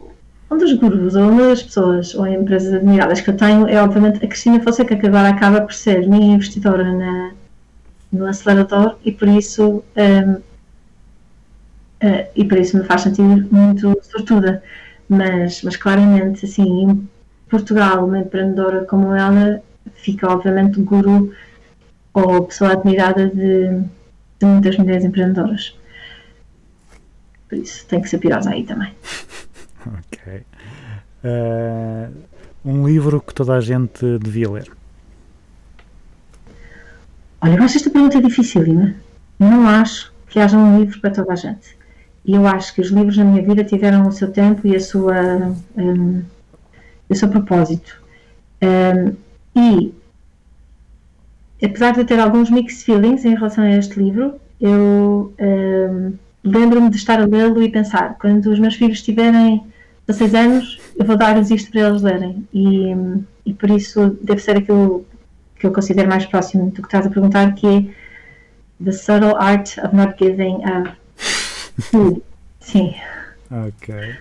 [0.56, 4.24] um dos gurus ou uma das pessoas ou empresas admiradas que eu tenho é obviamente
[4.24, 7.32] a Cristina Fonseca que agora acaba por ser minha investidora na,
[8.12, 10.38] no acelerador e por isso eh,
[12.00, 14.64] eh, e por isso me faz sentir muito sortuda
[15.10, 17.10] mas, mas claramente assim em
[17.50, 19.62] Portugal uma empreendedora como ela
[19.96, 21.34] fica obviamente guru
[22.14, 23.82] ou pessoa admirada de,
[24.40, 25.78] de muitas mulheres empreendedoras.
[27.50, 28.94] Por isso, tem que ser pirosa aí também.
[30.00, 30.44] Ok.
[31.24, 32.10] Eh,
[32.64, 34.72] um livro que toda a gente devia ler.
[37.42, 38.96] Olha, eu acho esta pergunta dificílima.
[39.40, 41.78] Eu não acho que haja um livro para toda a gente.
[42.26, 44.80] E eu acho que os livros na minha vida tiveram o seu tempo e a
[44.80, 46.24] sua, hum,
[47.08, 48.02] o seu propósito.
[48.62, 49.16] Hum,
[49.56, 49.94] e,
[51.64, 56.14] apesar de ter alguns mixed feelings em relação a este livro, eu hum,
[56.44, 59.64] lembro-me de estar a lê-lo e pensar: quando os meus filhos tiverem
[60.08, 62.48] 16 anos, eu vou dar-lhes isto para eles lerem.
[62.54, 62.94] E,
[63.46, 65.06] e por isso deve ser aquilo
[65.60, 69.78] que eu considero mais próximo do que estás a perguntar, que é The Subtle Art
[69.80, 70.96] of Not Giving a
[71.82, 72.22] Food.
[72.60, 72.96] Sim,
[73.52, 74.16] Ok.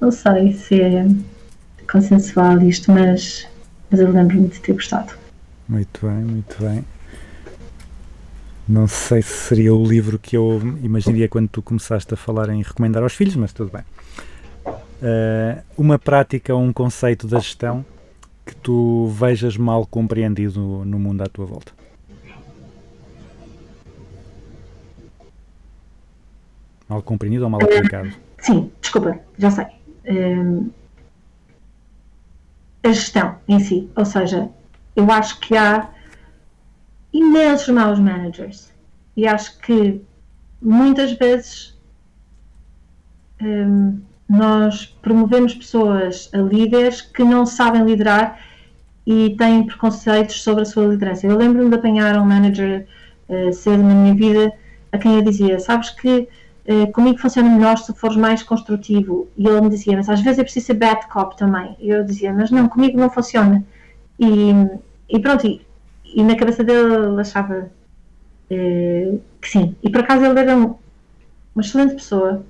[0.00, 1.06] não sei se é
[1.90, 3.46] consensual isto, mas,
[3.88, 5.12] mas eu lembro-me de ter gostado.
[5.68, 6.84] Muito bem, muito bem.
[8.68, 12.62] Não sei se seria o livro que eu imaginaria quando tu começaste a falar em
[12.62, 13.82] recomendar aos filhos, mas tudo bem.
[15.02, 17.84] Eh, uma prática ou um conceito da gestão
[18.44, 21.72] que tu vejas mal compreendido no mundo à tua volta.
[26.86, 28.10] Mal compreendido ou mal aplicado?
[28.38, 29.66] Sim, desculpa, já sei.
[30.06, 30.70] Hum,
[32.82, 34.50] a gestão em si, ou seja,
[34.96, 35.88] eu acho que há
[37.12, 38.72] imensos maus managers
[39.16, 40.02] e acho que
[40.60, 41.78] muitas vezes
[43.40, 44.00] hum,
[44.30, 48.38] nós promovemos pessoas a líderes que não sabem liderar
[49.06, 51.26] e têm preconceitos sobre a sua liderança.
[51.26, 52.86] Eu lembro-me de apanhar um manager
[53.28, 54.52] eh, cedo na minha vida
[54.92, 56.28] a quem eu dizia: Sabes que
[56.66, 59.28] eh, comigo funciona melhor se fores mais construtivo.
[59.36, 61.76] E ele me dizia: Mas às vezes é preciso ser bad cop também.
[61.80, 63.64] E eu dizia: Mas não, comigo não funciona.
[64.18, 64.52] E,
[65.08, 65.60] e pronto, e,
[66.04, 67.70] e na cabeça dele ele achava
[68.50, 69.76] eh, que sim.
[69.82, 70.74] E por acaso ele era um-
[71.54, 72.44] uma excelente pessoa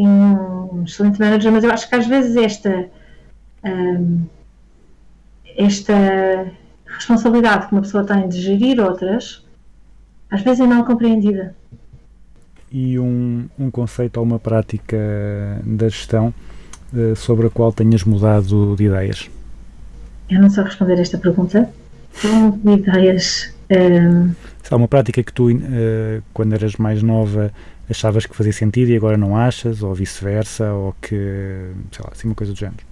[0.00, 2.88] e um excelente manager, mas eu acho que às vezes esta.
[3.64, 4.24] hum,
[5.56, 6.50] esta
[6.86, 9.44] responsabilidade que uma pessoa tem de gerir outras,
[10.30, 11.54] às vezes é mal compreendida.
[12.72, 14.96] E um, um conceito ou uma prática
[15.64, 16.32] da gestão
[16.96, 19.28] eh, sobre a qual tenhas mudado de ideias.
[20.30, 21.68] Eu não sei responder esta pergunta.
[22.22, 23.52] Tenho ideias.
[24.62, 27.52] Se há uma prática que tu, eh, quando eras mais nova,
[27.90, 32.28] achavas que fazia sentido e agora não achas, ou vice-versa, ou que, sei lá, assim
[32.28, 32.84] uma coisa do género.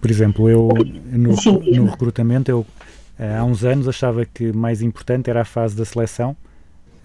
[0.00, 0.68] Por exemplo, eu
[1.06, 2.66] no, no recrutamento, eu
[3.18, 6.36] eh, há uns anos achava que mais importante era a fase da seleção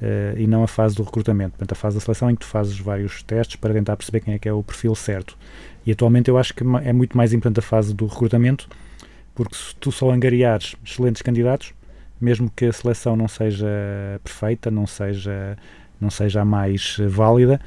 [0.02, 1.52] eh, e não a fase do recrutamento.
[1.52, 4.34] Portanto, a fase da seleção em que tu fazes vários testes para tentar perceber quem
[4.36, 5.36] é que é o perfil certo.
[5.86, 8.70] E atualmente eu acho que é muito mais importante a fase do recrutamento,
[9.34, 11.74] porque se tu só angariares excelentes candidatos,
[12.22, 13.68] mesmo que a seleção não seja
[14.24, 15.58] perfeita, não seja,
[16.04, 17.60] não seja a mais eh, válida,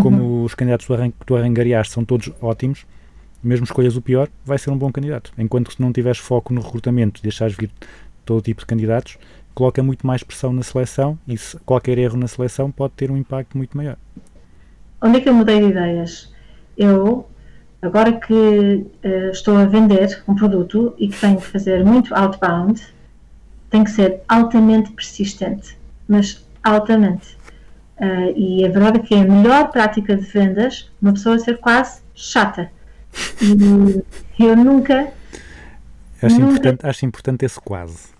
[0.00, 2.86] como os candidatos que tu arran- que tu arrangariaste são todos ótimos,
[3.42, 5.32] mesmo escolhas o pior, vai ser um bom candidato.
[5.36, 7.70] Enquanto que se não tiveres foco no recrutamento e deixares vir
[8.24, 9.18] todo tipo de candidatos,
[9.54, 13.16] coloca muito mais pressão na seleção e se qualquer erro na seleção pode ter um
[13.18, 13.96] impacto muito maior.
[15.02, 16.32] onde é que eu mudei de ideias?
[16.78, 17.28] Eu,
[17.82, 22.80] agora que eh, estou a vender um produto e que tenho que fazer muito outbound,
[23.68, 25.76] tenho que ser altamente persistente,
[26.08, 27.36] mas altamente.
[28.02, 31.58] Ah, e a verdade é que é a melhor prática de vendas uma pessoa ser
[31.58, 32.68] quase chata.
[33.40, 35.12] E eu nunca
[36.22, 38.10] Acho, Nunca- importante, acho importante esse quase.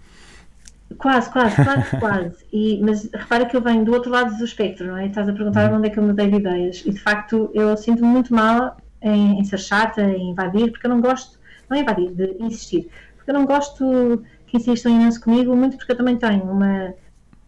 [0.99, 2.37] Quase, quase, quase, quase.
[2.53, 5.07] E, mas repara que eu venho do outro lado do espectro, não é?
[5.07, 6.83] Estás a perguntar onde é que eu mudei de ideias.
[6.85, 10.91] E de facto eu sinto-me muito mal em, em ser chata, em invadir, porque eu
[10.91, 11.39] não gosto,
[11.71, 12.89] não é invadir, de insistir.
[13.17, 16.93] Porque eu não gosto que insistam imenso comigo, muito porque eu também tenho uma,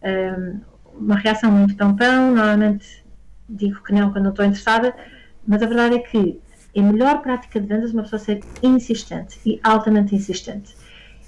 [0.03, 0.59] hum,
[0.99, 2.33] uma reação muito pão-pão.
[2.33, 3.05] Normalmente
[3.47, 4.95] digo que não quando não estou interessada,
[5.47, 6.39] mas a verdade é que
[6.77, 10.75] a melhor prática de vendas é uma pessoa ser insistente e altamente insistente.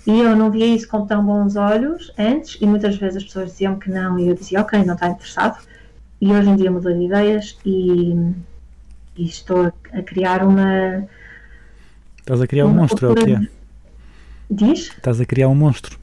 [0.05, 3.51] E eu não via isso com tão bons olhos antes, e muitas vezes as pessoas
[3.51, 5.57] diziam que não, e eu dizia, ok, não está interessado.
[6.19, 8.15] E hoje em dia mudei de ideias e,
[9.17, 11.05] e estou a, criar uma.
[12.19, 13.47] Estás a criar um monstro, é o que é?
[14.49, 14.89] Diz?
[14.89, 15.99] Estás a criar um monstro.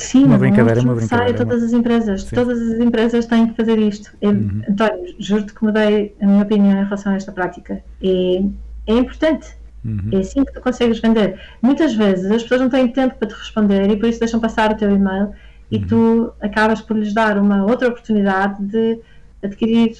[0.00, 2.22] Sim, Uma mas brincadeira, não uma necessário brincadeira, todas as empresas.
[2.22, 2.34] Sim.
[2.34, 4.10] Todas as empresas têm que fazer isto.
[4.20, 4.62] Eu, Uhum.
[4.68, 7.82] António, juro-te que mudei a minha opinião em relação a esta prática.
[8.02, 8.42] É,
[8.86, 9.48] é importante.
[9.84, 10.08] Uhum.
[10.12, 11.38] É assim que tu consegues vender.
[11.62, 14.72] Muitas vezes as pessoas não têm tempo para te responder e por isso deixam passar
[14.72, 15.30] o teu e-mail
[15.70, 15.86] e Uhum.
[15.86, 18.98] tu acabas por lhes dar uma outra oportunidade de
[19.42, 19.96] adquirir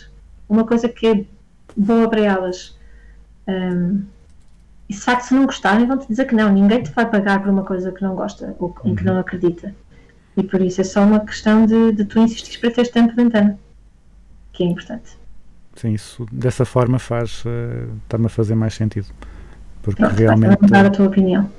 [0.49, 1.25] uma coisa que é
[1.77, 2.77] boa para elas.
[3.49, 4.03] Hum,
[4.89, 6.53] e facto, se não gostarem, vão-te dizer que não.
[6.53, 9.73] Ninguém te vai pagar por uma coisa que não gosta ou em que não acredita.
[10.41, 13.17] E por isso é só uma questão de, de tu insistir para teres tempo de
[13.17, 13.59] ventana.
[14.53, 15.19] que é importante.
[15.77, 19.07] Sim, isso dessa forma faz eh, está-me a fazer mais sentido.
[19.83, 20.59] Porque Pronto, realmente.
[20.61, 21.51] vai dar a tua opinião.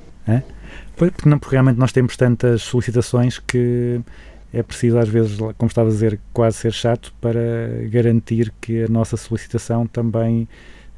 [0.96, 4.00] Pois, porque, não, porque realmente nós temos tantas solicitações que
[4.52, 7.40] é preciso às vezes, como estava a dizer, quase ser chato para
[7.88, 10.48] garantir que a nossa solicitação também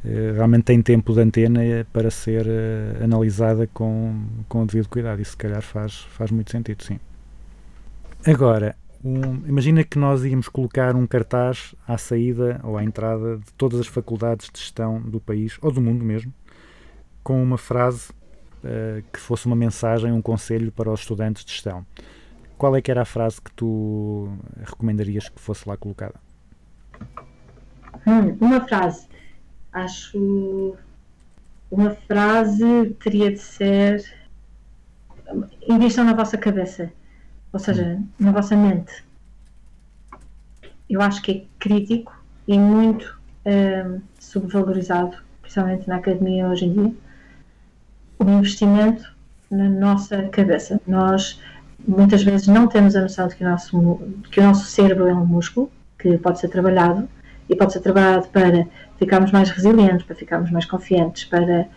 [0.05, 4.89] eh, realmente tem tempo de antena eh, para ser eh, analisada com, com o devido
[4.89, 5.21] cuidado.
[5.23, 6.99] Isso se calhar faz, faz muito sentido, sim.
[8.27, 13.53] Agora, um- imagina que nós íamos colocar um cartaz à saída ou à entrada de
[13.55, 16.33] todas as faculdades de gestão do país, ou do mundo mesmo,
[17.23, 18.13] com uma frase
[18.65, 21.85] eh, que fosse uma mensagem, um conselho para os estudantes de gestão.
[22.57, 24.29] Qual é que era a frase que tu
[24.65, 26.15] recomendarias que fosse lá colocada?
[28.07, 29.07] Hum, uma frase.
[29.73, 30.77] Acho.
[31.71, 34.03] Uma frase teria de ser.
[35.69, 36.93] Invistam na vossa cabeça.
[37.55, 39.05] Ou seja, na vossa mente.
[40.91, 42.13] Eu acho que é crítico
[42.49, 46.95] e muito hum, subvalorizado, principalmente na academia hoje em dia,
[48.19, 49.09] o investimento
[49.49, 50.81] na nossa cabeça.
[50.85, 51.41] Nós
[51.87, 54.01] muitas vezes não temos a noção de que o nosso,
[54.33, 57.09] que o nosso cérebro é um músculo que pode ser trabalhado
[57.49, 58.67] e pode ser trabalhado para
[58.99, 61.69] ficarmos mais resilientes, para ficarmos mais confiantes, para,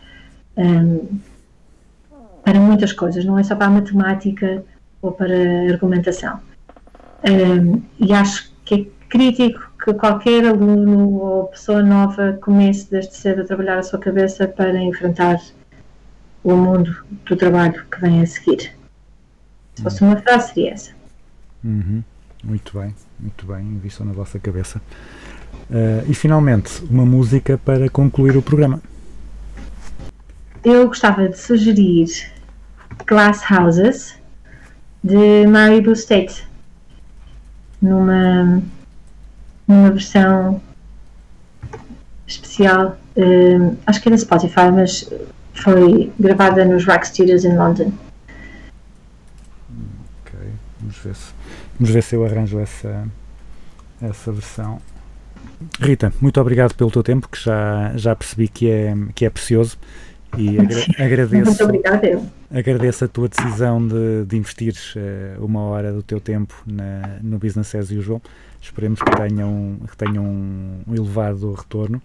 [0.58, 1.20] hum,
[2.44, 4.66] para muitas coisas, não é só para a matemática
[5.08, 5.34] ou para
[5.72, 6.39] argumentação.
[7.24, 13.41] Hum, e acho que é crítico que qualquer aluno ou pessoa nova comece desde cedo
[13.41, 15.39] a trabalhar a sua cabeça para enfrentar
[16.43, 16.95] o mundo
[17.26, 18.74] do trabalho que vem a seguir.
[19.76, 20.91] Se fosse uma frase, seria essa.
[21.64, 22.03] Uhum.
[22.43, 24.82] Muito bem, muito bem, invistam na vossa cabeça.
[25.72, 28.82] Eh, e finalmente, uma música para concluir o programa.
[30.64, 32.08] Eu gostava de sugerir
[33.05, 34.18] Glass Houses
[35.04, 36.48] de Maribu State
[37.82, 38.62] numa,
[39.68, 40.62] numa versão
[42.26, 45.10] especial, eh, acho que da Spotify, mas
[45.54, 47.91] foi gravada nos Rack Studios em London.
[50.22, 50.39] Ok,
[50.80, 51.34] vamos ver se,
[51.80, 53.08] vamos ver se eu arranjo essa,
[54.02, 54.82] essa versão.
[55.80, 59.78] Rita, muito obrigado pelo teu tempo, que já, já percebi que é, que é precioso
[60.38, 62.08] e agra- Muito agradeço, obrigada.
[62.08, 62.26] Eu.
[62.52, 67.38] agradeço a tua decisão de, de investires eh, uma hora do teu tempo na, no
[67.38, 68.22] Business as Usual.
[68.62, 72.02] Esperemos que tenham, que tenham um, elevado retorno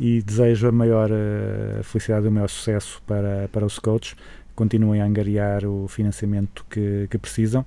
[0.00, 4.14] e desejo a maior eh, felicidade e o maior sucesso para, para os coaches.
[4.54, 7.64] Continuem a angariar o financiamento que, que precisam,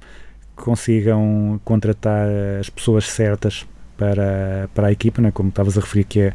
[0.55, 2.27] consigam contratar
[2.59, 3.65] as pessoas certas
[3.97, 6.33] para, para a equipa, né, como estavas a referir, que é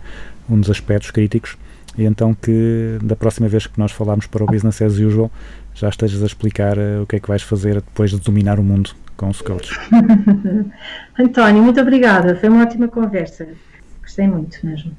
[0.49, 1.57] um dos aspectos críticos,
[1.97, 5.31] e então que da próxima vez que nós falarmos para o Business as Usual
[5.75, 8.63] já estejas a explicar eh, o que é que vais fazer depois de dominar o
[8.63, 9.79] mundo com os coaches.
[11.19, 12.37] António, muito obrigada.
[12.37, 13.49] Foi uma ótima conversa.
[14.03, 14.97] Gostei muito mesmo.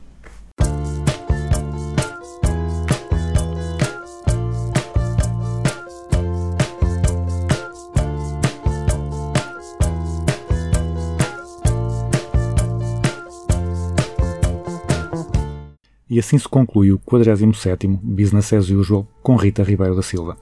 [16.12, 20.36] E assim se conclui o 47º Business as Usual com Rita Ribeiro da Silva.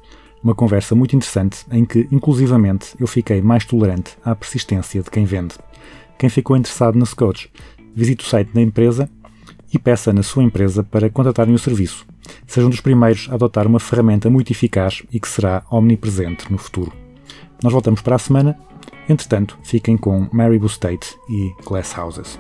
[0.43, 5.26] Uma conversa muito interessante em que, inclusivamente, eu fiquei mais tolerante à persistência de quem
[5.26, 5.53] vende.
[6.17, 7.51] Quem ficou interessado nesse coach,
[7.93, 9.07] visite o site da empresa
[9.72, 12.03] e peça na sua empresa para contratarem o serviço.
[12.47, 16.91] Sejam dos primeiros a adotar uma ferramenta muito eficaz e que será omnipresente no futuro.
[17.61, 18.57] Nós voltamos para a semana.
[19.07, 22.39] Entretanto, fiquem com Maribu State e Glass Houses.